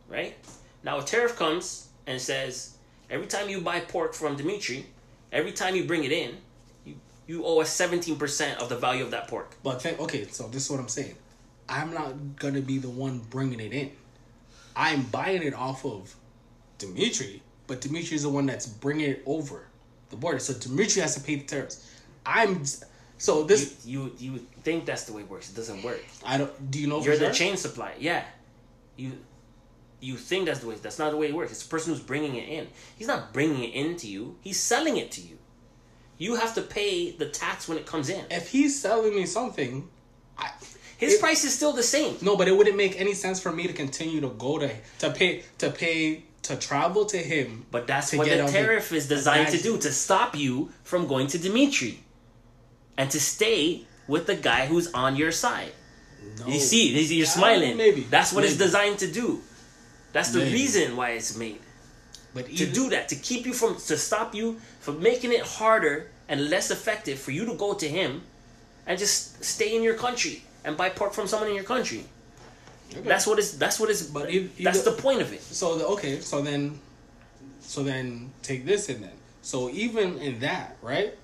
[0.09, 0.37] right?
[0.85, 2.77] Now a tariff comes and says
[3.11, 4.87] every time you buy pork from Dimitri,
[5.33, 6.37] every time you bring it in,
[6.85, 6.95] you
[7.27, 9.57] you owe us seventeen percent of the value of that pork.
[9.65, 11.17] But think, okay, so this is what I'm saying.
[11.69, 13.91] I'm not gonna be the one bringing it in.
[14.77, 16.15] I'm buying it off of
[16.79, 19.67] Dimitri, but Dimitri is the one that's bringing it over
[20.11, 20.39] the border.
[20.39, 21.85] So Dimitri has to pay the tariffs.
[22.25, 22.63] I'm
[23.19, 23.85] so this.
[23.87, 25.51] you you think that's the way it works?
[25.51, 26.01] It doesn't work.
[26.25, 26.71] I don't.
[26.71, 27.03] Do you know?
[27.03, 27.95] You're the chain supply.
[27.99, 28.25] Yeah.
[28.97, 29.13] You
[30.01, 31.53] you think that's the way that's not the way it works.
[31.53, 32.69] It's the person who's bringing it in.
[32.97, 34.37] He's not bringing it in to you.
[34.41, 35.39] He's selling it to you.
[36.19, 38.25] You have to pay the tax when it comes in.
[38.31, 39.89] If he's selling me something,
[40.39, 40.51] I,
[40.99, 42.17] His It- price is still the same.
[42.23, 45.11] no, but it wouldn't make any sense for me to continue to go to to
[45.11, 47.67] pay to pay to travel to him.
[47.71, 51.39] But that's what the- tariff is designed to do to stop you from going to
[51.39, 51.99] Dimitri
[52.99, 55.73] and to stay with the guy who's on your side.
[56.41, 56.47] No.
[56.47, 57.77] You see, you're smiling.
[57.77, 58.03] maybe.
[58.11, 59.41] That's what it's designed to do.
[60.13, 60.53] That's the Maybe.
[60.53, 61.61] reason why it's made.
[62.35, 66.09] but to do that to keep you from to stop you from making it harder
[66.29, 68.23] and less effective for you to go to him
[68.87, 72.05] and just stay in your country and buy pork from someone in your country
[72.93, 73.09] Okay.
[73.09, 73.59] that's what is.
[73.59, 74.03] that's what is.
[74.17, 76.79] But if- that's the point of it So the, okay, so then,
[77.61, 79.17] so then take this in then.
[79.43, 81.15] So even in that, right?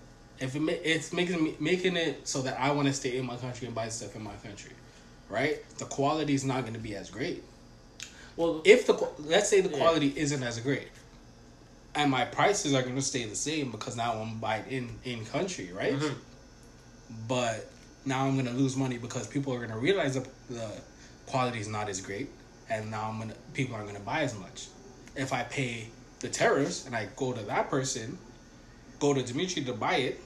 [0.43, 3.25] If it ma- it's making me making it so that I want to stay in
[3.27, 4.73] my country and buy stuff in my country,
[5.29, 5.57] right?
[5.79, 7.43] The quality is not going to be as great.
[8.37, 9.79] well If the let's say the Yeah.
[9.79, 10.89] quality isn't as great,
[11.95, 15.25] and my prices are going to stay the same because now I'm buying in in
[15.25, 15.95] country, right?
[15.95, 16.15] Mhm.
[17.29, 17.69] But
[18.05, 20.69] now I'm going to lose money because people are going to realize that the
[21.27, 22.29] quality is not as great,
[22.69, 24.67] and now I'm gonna people aren't gonna buy as much.
[25.15, 25.89] If I pay
[26.21, 28.19] the tariffs and I go to that person,
[28.99, 30.21] go to Dimitri to buy it,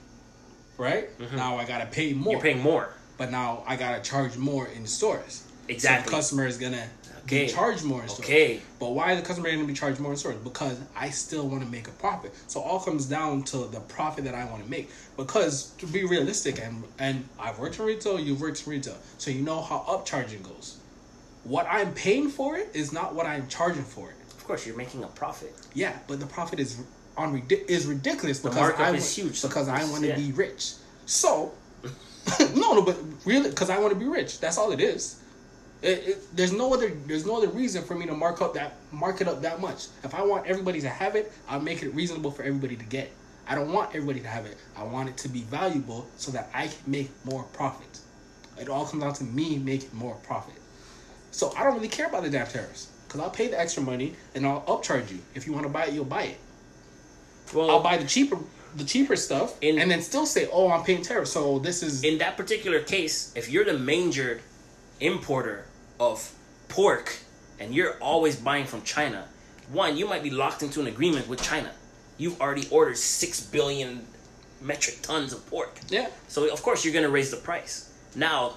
[0.79, 1.09] right?
[1.35, 2.22] Now I gotta pay more.
[2.22, 2.31] Mm-hmm.
[2.31, 2.91] You're paying more.
[3.18, 5.43] but now I gotta charge more in stores.
[5.68, 6.05] Exactly.
[6.05, 6.87] So the customer is gonna
[7.24, 7.47] Okay.
[7.47, 8.29] be charged more in stores.
[8.29, 8.61] Okay.
[8.79, 10.37] But why is the customer gonna be charged more in stores?
[10.45, 12.33] Because I still want to make a profit.
[12.47, 14.91] So all comes down to the profit that I want to make.
[15.16, 19.31] Because to be realistic, and and I've worked in retail, you've worked in retail, so
[19.33, 20.77] you know how upcharging goes.
[21.43, 24.16] What I'm paying for it is not what I'm charging for it.
[24.37, 25.53] Of course, you're making a profit.
[25.74, 26.79] Yeah, but the profit is
[27.17, 29.43] on is ridiculous because markup I is huge.
[29.43, 30.17] because I want to Yeah.
[30.17, 30.75] be rich.
[31.07, 31.53] So
[32.55, 34.41] no, no, but really, because I want to be rich.
[34.41, 35.23] That's all it is.
[35.83, 38.77] It, it, there's no other there's no other reason for me to mark up that
[38.91, 39.87] mark it up that much.
[40.03, 43.11] If I want everybody to have it, I'll make it reasonable for everybody to get.
[43.47, 44.57] I don't want everybody to have it.
[44.77, 48.01] I want it to be valuable so that I can make more profit.
[48.59, 50.55] It all comes down to me making more profit.
[51.31, 54.14] So I don't really care about the damn tariffs because I'll pay the extra money
[54.35, 55.19] and I'll upcharge you.
[55.35, 56.39] If you want to buy it, you'll buy it.
[57.55, 58.38] Well, I'll buy the cheaper
[58.76, 62.05] the cheaper stuff In- and then still say, "Oh, I'm paying tariffs." So this is
[62.05, 64.42] in that particular case, if you're the major
[65.01, 65.66] importer
[65.99, 66.30] of
[66.68, 67.16] pork
[67.59, 69.28] and you're always buying from China,
[69.72, 71.72] one, you might be locked into an agreement with China.
[72.18, 74.07] You've already ordered six billion
[74.61, 75.78] metric tons of pork.
[75.88, 76.09] yeah.
[76.28, 77.90] So of course you're gonna raise the price.
[78.14, 78.55] Now,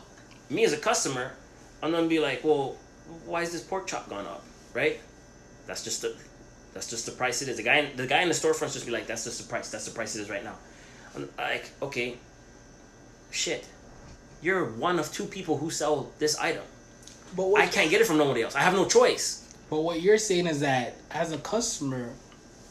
[0.49, 1.31] me as a customer,
[1.81, 2.77] I'm gonna be like, well,
[3.25, 4.43] why is this pork chop gone up?
[4.73, 4.99] Right?
[5.67, 6.15] That's just the
[6.79, 7.57] that's just the price it is.
[7.57, 9.69] The guy the guy in the storefront's just be like, that's just the price.
[9.69, 10.55] That's the price it is right now.
[11.13, 12.15] I'm like, okay,
[13.31, 13.67] shit.
[14.41, 16.63] You're one of two people who sell this item.
[17.35, 18.55] But what, I can't get it from nobody else.
[18.55, 19.53] I have no choice.
[19.69, 22.11] But what you're saying is that as a customer,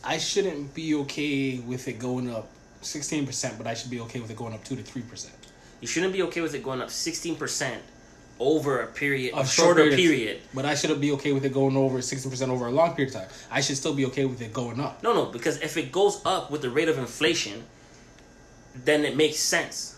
[0.02, 2.48] I shouldn't be okay with it going up
[2.80, 5.34] sixteen percent, but I should be okay with it going up two to three percent.
[5.82, 7.76] You shouldn't be okay with it going up 16%
[8.40, 9.96] over a period, a, A short shorter period.
[9.96, 10.40] period.
[10.54, 13.20] But I shouldn't be okay with it going over 60% over a long period of
[13.22, 13.30] time.
[13.50, 15.02] I should still be okay with it going up.
[15.02, 17.64] No, no, because if it goes up with the rate of inflation,
[18.74, 19.96] then it makes sense.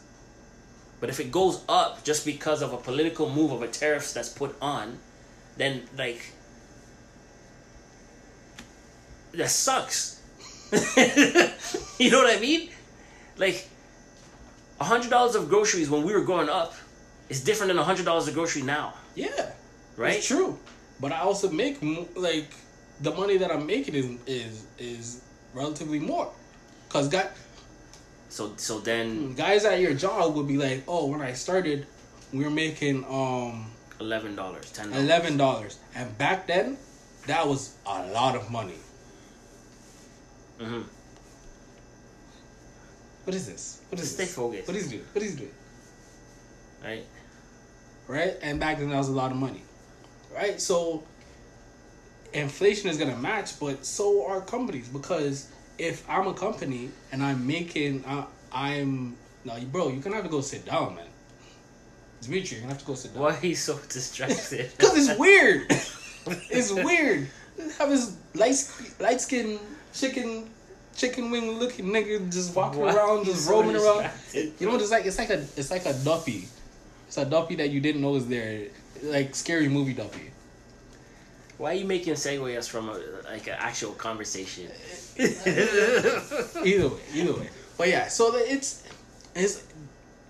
[1.00, 4.28] But if it goes up just because of a political move of a tariffs that's
[4.28, 4.98] put on,
[5.56, 6.32] then like
[9.32, 10.20] that sucks.
[11.98, 12.70] you know what I mean?
[13.36, 13.68] Like
[14.80, 16.74] a hundred dollars of groceries when we were growing up
[17.30, 19.52] is different than a hundred dollars of grocery now, Yeah,
[19.96, 20.16] right?
[20.18, 20.58] It's true,
[21.00, 21.78] but I also make
[22.28, 22.50] like
[23.00, 25.22] the money that I'm making is is is
[25.54, 26.28] relatively more.
[26.90, 27.30] Cause got
[28.28, 31.86] So so then guys at your job would be like, oh, when I started,
[32.32, 33.70] we were making um
[34.00, 35.04] eleven dollars, ten dollars.
[35.04, 36.76] eleven dollars, and back then,
[37.26, 38.80] that was a lot of money.
[40.60, 40.82] Mm-hmm.
[43.24, 43.80] What is this?
[43.88, 44.34] What is Stay this?
[44.34, 44.68] focused.
[44.68, 45.08] What is he doing?
[45.12, 45.54] What is he doing?
[46.84, 47.04] Right?
[48.10, 48.36] Right?
[48.42, 49.62] And back then, that was a lot of money.
[50.34, 50.60] Right?
[50.60, 51.04] So,
[52.32, 55.48] inflation is gonna match, but so are companies because
[55.78, 60.30] if I'm a company and I'm making, uh, I'm no, bro, you're gonna have to
[60.30, 61.06] go sit down, man.
[62.20, 63.22] Dimitri, you're gonna have to go sit down.
[63.22, 64.72] Why are you so distracted?
[64.76, 65.66] Because it's weird.
[66.50, 67.28] it's weird.
[67.78, 68.56] Have this light
[68.98, 69.60] light skin
[69.92, 70.50] chicken
[70.96, 74.10] chicken wing looking nigga just walking Why around, just so roaming around.
[74.34, 75.06] You know what it's like?
[75.06, 76.48] It's like a it's like a Duffy.
[77.10, 78.68] It's a Duffy that you didn't know was there.
[79.02, 80.30] Like scary movie Duffy.
[81.58, 84.70] Why are you making segues from a, like an actual conversation?
[85.18, 87.50] Either way, either way.
[87.76, 88.84] But yeah, so it's
[89.34, 89.64] it's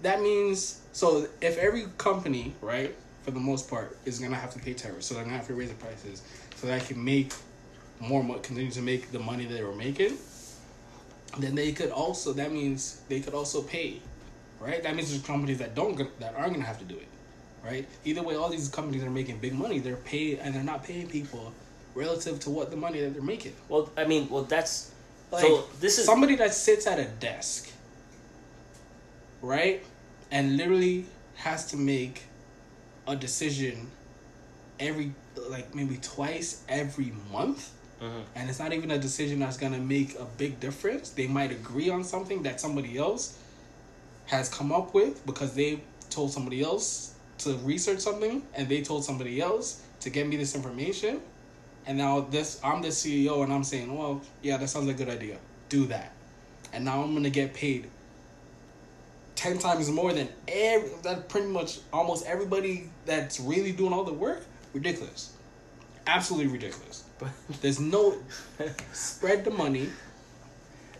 [0.00, 4.58] that means so if every company, right, for the most part, is gonna have to
[4.58, 6.22] pay tariffs, so they're gonna have to raise the prices
[6.56, 7.34] so that I can make
[8.00, 10.16] more money, continue to make the money they were making.
[11.38, 14.00] Then they could also that means they could also pay,
[14.60, 14.82] right?
[14.82, 17.08] That means there's companies that don't that aren't gonna have to do it,
[17.64, 17.88] right?
[18.04, 21.08] Either way, all these companies are making big money, they're paid and they're not paying
[21.08, 21.52] people
[21.94, 23.54] relative to what the money that they're making.
[23.68, 24.92] Well, I mean, well, that's
[25.32, 25.64] Like, so.
[25.80, 27.68] This is somebody that sits at a desk,
[29.42, 29.82] right,
[30.30, 31.06] and literally
[31.36, 32.22] has to make
[33.06, 33.90] a decision
[34.78, 35.12] every
[35.48, 37.70] like maybe twice every month.
[38.00, 38.22] Mhm.
[38.34, 41.10] And it's not even a decision that's gonna make a big difference.
[41.10, 43.34] They might agree on something that somebody else
[44.30, 49.04] has come up with because they told somebody else to research something and they told
[49.04, 51.20] somebody else to get me this information.
[51.86, 55.04] And now this I'm the CEO and I'm saying, well, yeah, that sounds like a
[55.04, 55.38] good idea.
[55.68, 56.12] Do that.
[56.72, 57.90] And now I'm gonna get paid
[59.34, 64.12] ten times more than every that pretty much almost everybody that's really doing all the
[64.12, 64.44] work.
[64.72, 65.32] Ridiculous.
[66.06, 67.02] Absolutely ridiculous.
[67.18, 68.16] But there's no
[68.92, 69.88] spread the money.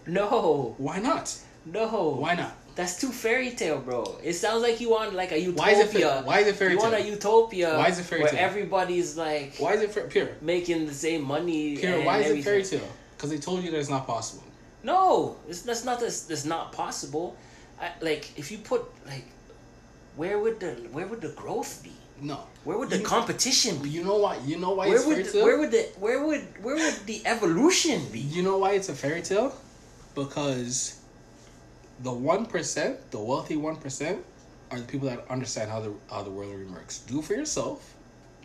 [0.06, 1.32] no, Why not?
[1.64, 2.16] no.
[2.18, 2.54] Why not?
[2.80, 4.00] That's too fairy tale, bro.
[4.24, 5.62] It sounds like you want like a utopia.
[5.64, 7.06] Why is it fa- why is it fairy You want a tale?
[7.16, 7.76] utopia.
[7.76, 8.32] Why is it fairy tale?
[8.32, 8.48] where tale?
[8.48, 10.28] everybody's like Why is it fa- pure?
[10.40, 11.76] making the same money?
[11.76, 11.92] Pure.
[11.96, 12.88] and Why is it fairy tale?
[13.14, 14.44] Because they told you that it's not possible.
[14.82, 16.22] No, it's that's not this.
[16.22, 17.36] That's not possible.
[17.78, 19.26] I, like if you put like,
[20.16, 21.92] where would the where would the growth be?
[22.22, 22.38] No.
[22.64, 23.90] Where would the You- competition be?
[23.90, 24.38] You know why?
[24.46, 25.44] You know why Where it's would fairy the, tale?
[25.44, 28.20] where would the where would where would the evolution be?
[28.20, 29.52] You know why it's a fairy tale?
[30.14, 30.99] Because
[32.02, 34.24] the one percent, the wealthy one percent,
[34.70, 37.00] are the people that understand how the how the world works.
[37.00, 37.94] Do for yourself,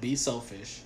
[0.02, 0.82] be selfish,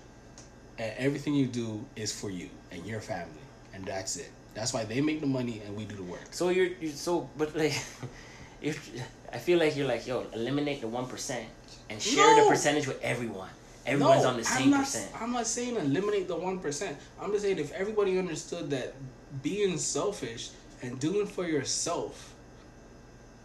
[0.78, 3.44] and everything you do is for you and your family,
[3.74, 4.32] and that's it.
[4.54, 6.28] That's why they make the money and we do the work.
[6.32, 7.74] So you're, you're so but like,
[8.62, 8.90] if
[9.32, 11.48] I feel like you're like yo eliminate the one percent
[11.90, 13.50] and share the percentage with everyone.
[13.86, 15.12] Everyone's No, on the I'm same not, percent.
[15.20, 16.98] I'm not saying eliminate the one percent.
[17.20, 18.94] I'm just saying if everybody understood that
[19.42, 20.50] being selfish
[20.82, 22.36] and doing for yourself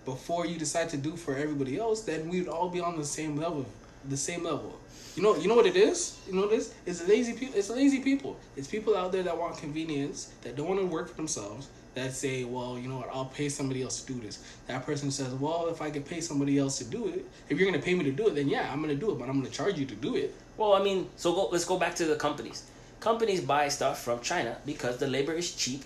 [0.05, 3.37] before you decide to do for everybody else, then we'd all be on the same
[3.37, 3.67] level.
[4.09, 4.79] The same level.
[5.17, 6.19] You know, you know what it is.
[6.27, 6.75] You know what it is.
[6.85, 7.57] It's lazy people.
[7.59, 8.37] It's lazy people.
[8.57, 11.69] It's people out there that want convenience, that don't want to work for themselves.
[11.95, 13.11] That say, well, you know what?
[13.15, 14.43] I'll pay somebody else to do this.
[14.67, 17.71] That person says, well, if I could pay somebody else to do it, if you're
[17.71, 19.19] gonna pay me to do it, then yeah, I'm gonna do it.
[19.19, 20.35] But I'm gonna charge you to do it.
[20.57, 22.65] Well, I mean, so go, let's go back to the companies.
[22.99, 25.85] Companies buy stuff from China because the labor is cheap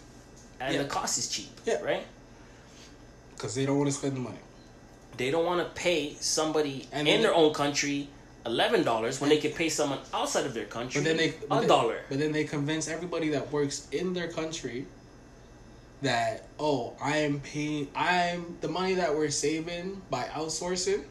[0.60, 0.82] and Yeah.
[0.82, 1.82] the cost is cheap, Yeah.
[1.82, 2.06] right?
[3.38, 4.38] Because they don't want to spend the money.
[5.16, 8.08] They don't want to pay somebody And in their own country
[8.46, 11.66] eleven dollars when they could pay someone outside of their country But then they a
[11.66, 12.00] dollar.
[12.08, 14.86] But then they convince everybody that works in their country
[16.02, 17.88] that oh, I am paying.
[17.94, 21.04] I'm the money that we're saving by outsourcing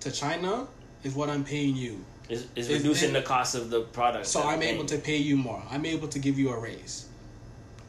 [0.00, 0.66] to China
[1.04, 2.04] is what I'm paying you.
[2.28, 4.26] Is, is reducing the cost of the product.
[4.26, 5.62] So I'm able to pay you more.
[5.70, 7.06] I'm able to give you a raise,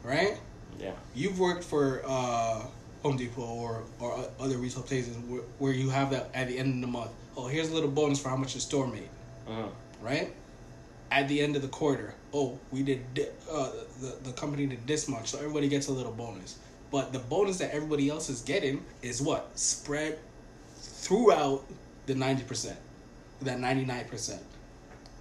[0.04, 0.38] right?
[0.78, 0.92] Yeah.
[1.12, 2.62] You've worked for uh,
[3.02, 6.74] Home Depot or or other retail places where, where you have that at the end
[6.74, 7.10] of the month.
[7.36, 9.08] Oh, here's a little bonus for how much the store made.
[9.48, 9.68] Uh-huh.
[10.02, 10.32] right?
[11.10, 13.70] At the end of the quarter, oh, we did di- uh,
[14.00, 16.58] the the company did this much, so everybody gets a little bonus.
[16.90, 20.18] But the bonus that everybody else is getting is what spread
[20.76, 21.64] throughout
[22.06, 22.78] the ninety percent,
[23.42, 24.42] that ninety nine percent.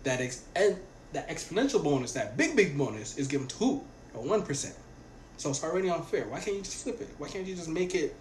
[0.03, 0.78] That ex- and
[1.13, 3.84] that exponential bonus, that big big bonus, is given to who?
[4.15, 4.75] A one percent.
[5.38, 6.27] So it's already unfair.
[6.27, 7.09] Why can't you just flip it?
[7.17, 8.15] Why can't you just make it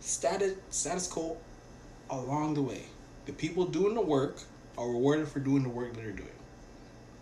[0.00, 1.36] status status quo
[2.10, 2.82] along the way?
[3.26, 4.38] The people doing the work
[4.76, 6.28] are rewarded for doing the work that they're doing.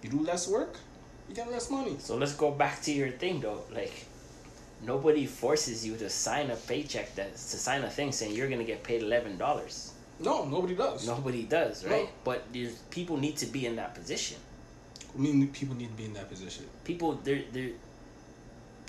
[0.02, 0.76] You do less work,
[1.28, 1.96] you get less money.
[1.98, 3.62] So let's go back to your thing though.
[3.72, 4.06] Like,
[4.82, 8.64] nobody forces you to sign a paycheck that to sign a thing saying you're gonna
[8.64, 9.92] get paid eleven dollars.
[10.20, 11.06] No, nobody does.
[11.06, 12.04] Nobody does, right?
[12.04, 12.10] No.
[12.24, 14.38] But there's people need to be in that position.
[15.14, 16.66] I mean, people need to be in that position.
[16.84, 17.70] People, there, there.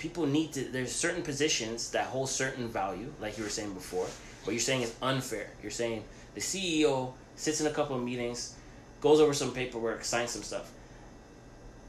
[0.00, 0.64] People need to.
[0.64, 4.06] There's certain positions that hold certain value, like you were saying before.
[4.44, 5.50] what you're saying is unfair.
[5.62, 6.02] You're saying
[6.34, 8.54] the CEO sits in a couple of meetings,
[9.02, 10.70] goes over some paperwork, signs some stuff.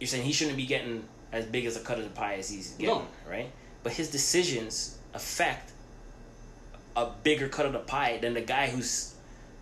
[0.01, 2.49] You're saying he shouldn't be getting as big as a cut of the pie as
[2.49, 3.07] he's getting, No.
[3.29, 3.49] right?
[3.83, 5.71] But his decisions affect
[6.97, 9.13] a bigger cut of the pie than the guy who's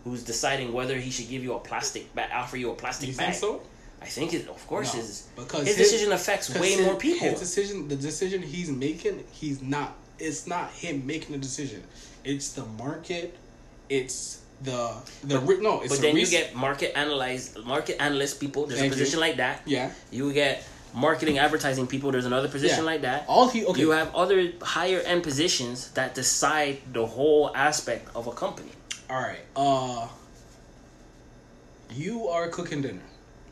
[0.05, 3.15] who's deciding whether he should give you a plastic bag, offer you a plastic You
[3.15, 3.35] bag.
[3.35, 3.61] so?
[4.01, 6.95] I think it, of course, No, is because his, his- decision affects way his- more
[6.95, 7.27] people.
[7.29, 9.95] His decision, the decision he's making, he's not.
[10.19, 11.83] It's not him making the decision.
[12.23, 13.35] It's the market.
[13.89, 14.93] It's the
[15.23, 15.81] the re- no.
[15.81, 18.65] It's but the then you get market analyze market analyst people.
[18.65, 19.01] There's Thank a you.
[19.01, 19.61] position like that.
[19.65, 19.91] yeah.
[20.11, 22.11] You get marketing advertising people.
[22.11, 22.91] There's another position Yeah.
[22.91, 23.23] like that.
[23.27, 23.79] All he okay.
[23.81, 28.71] You have other higher end positions that decide the whole aspect of a company.
[29.09, 29.39] All right.
[29.55, 30.07] Uh,
[31.91, 33.01] you are cooking dinner,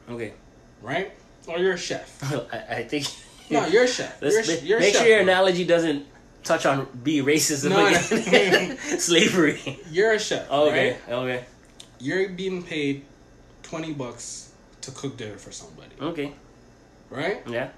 [0.10, 0.34] Okay,
[0.82, 1.12] right?
[1.48, 2.22] Or you're a chef.
[2.54, 3.06] I, I think.
[3.50, 4.20] No, you're a chef.
[4.22, 5.32] You're, a you're a make chef, sure your bro.
[5.32, 6.06] analogy doesn't
[6.44, 8.78] touch on be racism No, again.
[9.00, 9.80] slavery.
[9.90, 10.48] You're a chef.
[10.50, 11.14] Oh, okay, Right?
[11.14, 11.46] okay,
[11.98, 13.06] You're being paid
[13.64, 14.52] twenty bucks
[14.82, 16.34] to cook dinner for somebody, okay.
[17.10, 17.42] right?
[17.48, 17.70] Yeah.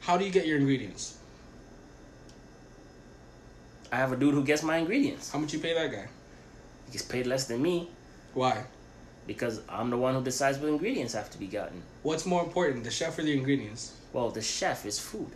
[0.00, 1.18] How do you get your ingredients?
[3.92, 5.30] I have a dude who gets my ingredients.
[5.30, 6.08] How much you pay that guy?
[6.86, 7.88] He gets paid less than me
[8.34, 8.64] Why?
[9.26, 11.82] Because I'm the one who decides what ingredients have to be gotten.
[12.02, 13.92] What's more important, the chef or the ingredients?
[14.12, 15.30] Well, the chef is food.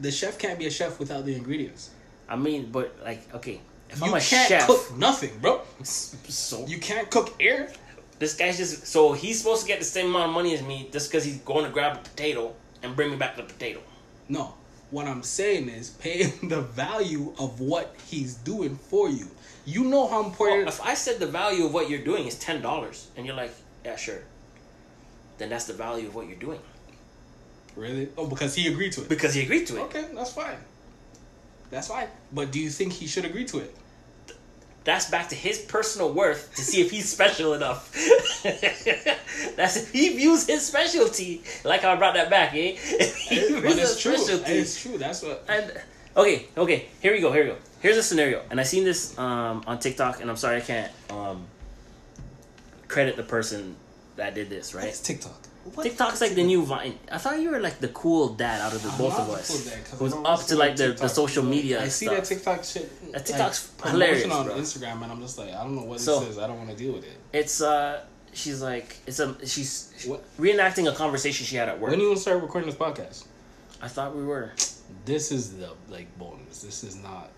[0.00, 1.90] The chef can't be a chef without the ingredients.
[2.28, 5.62] I mean, but like, okay, if you I'm a can't chef, cook nothing, bro.
[5.82, 7.70] so You can't cook air.
[8.18, 10.88] this guy's just so he's supposed to get the same amount of money as me
[10.92, 13.80] just because he's going to grab a potato and bring me back the potato.
[14.28, 14.54] No.
[14.90, 19.28] What I'm saying is pay him the value of what he's doing for you.
[19.74, 22.36] You know how Well, important if I said the value of what you're doing is
[22.38, 23.52] ten dollars, and you're like,
[23.84, 24.22] yeah, sure,
[25.38, 26.60] then that's the value of what you're doing
[27.76, 28.08] Really?
[28.18, 29.08] Oh, because he agreed to it.
[29.14, 29.80] because he agreed to it.
[29.88, 30.56] Okay, that's fine.
[31.70, 32.08] That's fine.
[32.32, 33.70] But do you think he should agree to it?
[34.84, 37.92] That's back to his personal worth to see if he's special enough.
[39.58, 41.42] That's if he views his specialty.
[41.64, 42.74] Like how I brought that back, eh?
[43.04, 44.16] If he but it's true.
[44.16, 44.96] specialty- It's true.
[44.98, 45.44] That's what.
[45.48, 45.64] And
[46.16, 47.56] okay, okay, here we go, here we go.
[47.80, 50.90] Here's a scenario, and I seen this um, on TikTok, and I'm sorry I can't
[51.10, 51.46] um,
[52.88, 53.76] credit the person
[54.16, 54.86] that did this, right?
[54.88, 55.46] It's TikTok.
[55.74, 56.98] What TikTok's like the new Vine.
[57.12, 59.30] I thought you were like the cool dad out of the I'm both not of
[59.34, 61.82] us, cool dad, 'cause I who's don't up to like the, the social media.
[61.82, 62.16] I see stuff.
[62.18, 63.12] that TikTok shit.
[63.12, 64.56] That TikTok's like, hilarious, promotion on bro.
[64.56, 66.38] Instagram, and I'm just like, I don't know what So- this is.
[66.38, 67.16] I don't want to deal with it.
[67.34, 68.02] It's uh,
[68.32, 70.24] she's like, it's a she's What?
[70.38, 71.90] reenacting a conversation she had at work.
[71.90, 73.26] When you start recording this podcast?
[73.82, 74.52] I thought we were
[75.04, 76.62] This is the like bonus.
[76.62, 77.22] This is not like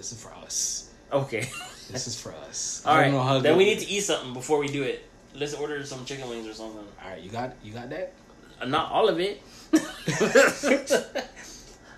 [0.00, 0.88] This is for us.
[1.12, 1.44] okay.
[1.90, 2.82] This is for us.
[2.86, 4.68] All I right, don't know how then to- we need to eat something before we
[4.68, 5.04] do it.
[5.34, 6.86] Let's order some chicken wings or something.
[7.04, 8.14] All right, you got you got that.
[8.58, 9.42] Uh, Not all of it.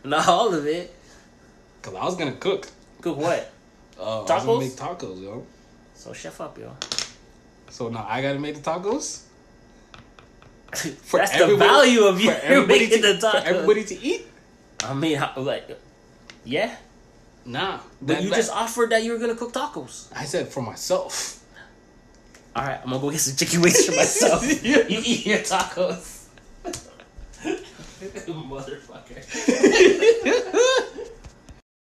[0.04, 0.92] Not all of it.
[1.82, 2.66] Cause I was gonna cook.
[3.00, 3.52] Cook what?
[4.00, 4.58] Uh, I was Tacos?
[4.58, 5.46] make tacos, yo.
[5.94, 6.74] So chef up, yo.
[7.70, 9.22] So now I gotta make the tacos.
[10.72, 13.42] That's the everybody- value of you for everybody making to, the tacos.
[13.42, 14.26] For everybody to eat.
[14.82, 15.78] I mean, like,
[16.44, 16.74] yeah.
[17.44, 20.06] Nah, But that- you that- just offered that you were gonna cook tacos.
[20.14, 21.38] I said for myself.
[22.54, 24.42] All right, I'm gonna go get some chicken wings for myself.
[24.64, 26.18] you eat your tacos.
[28.02, 29.22] Motherfucker.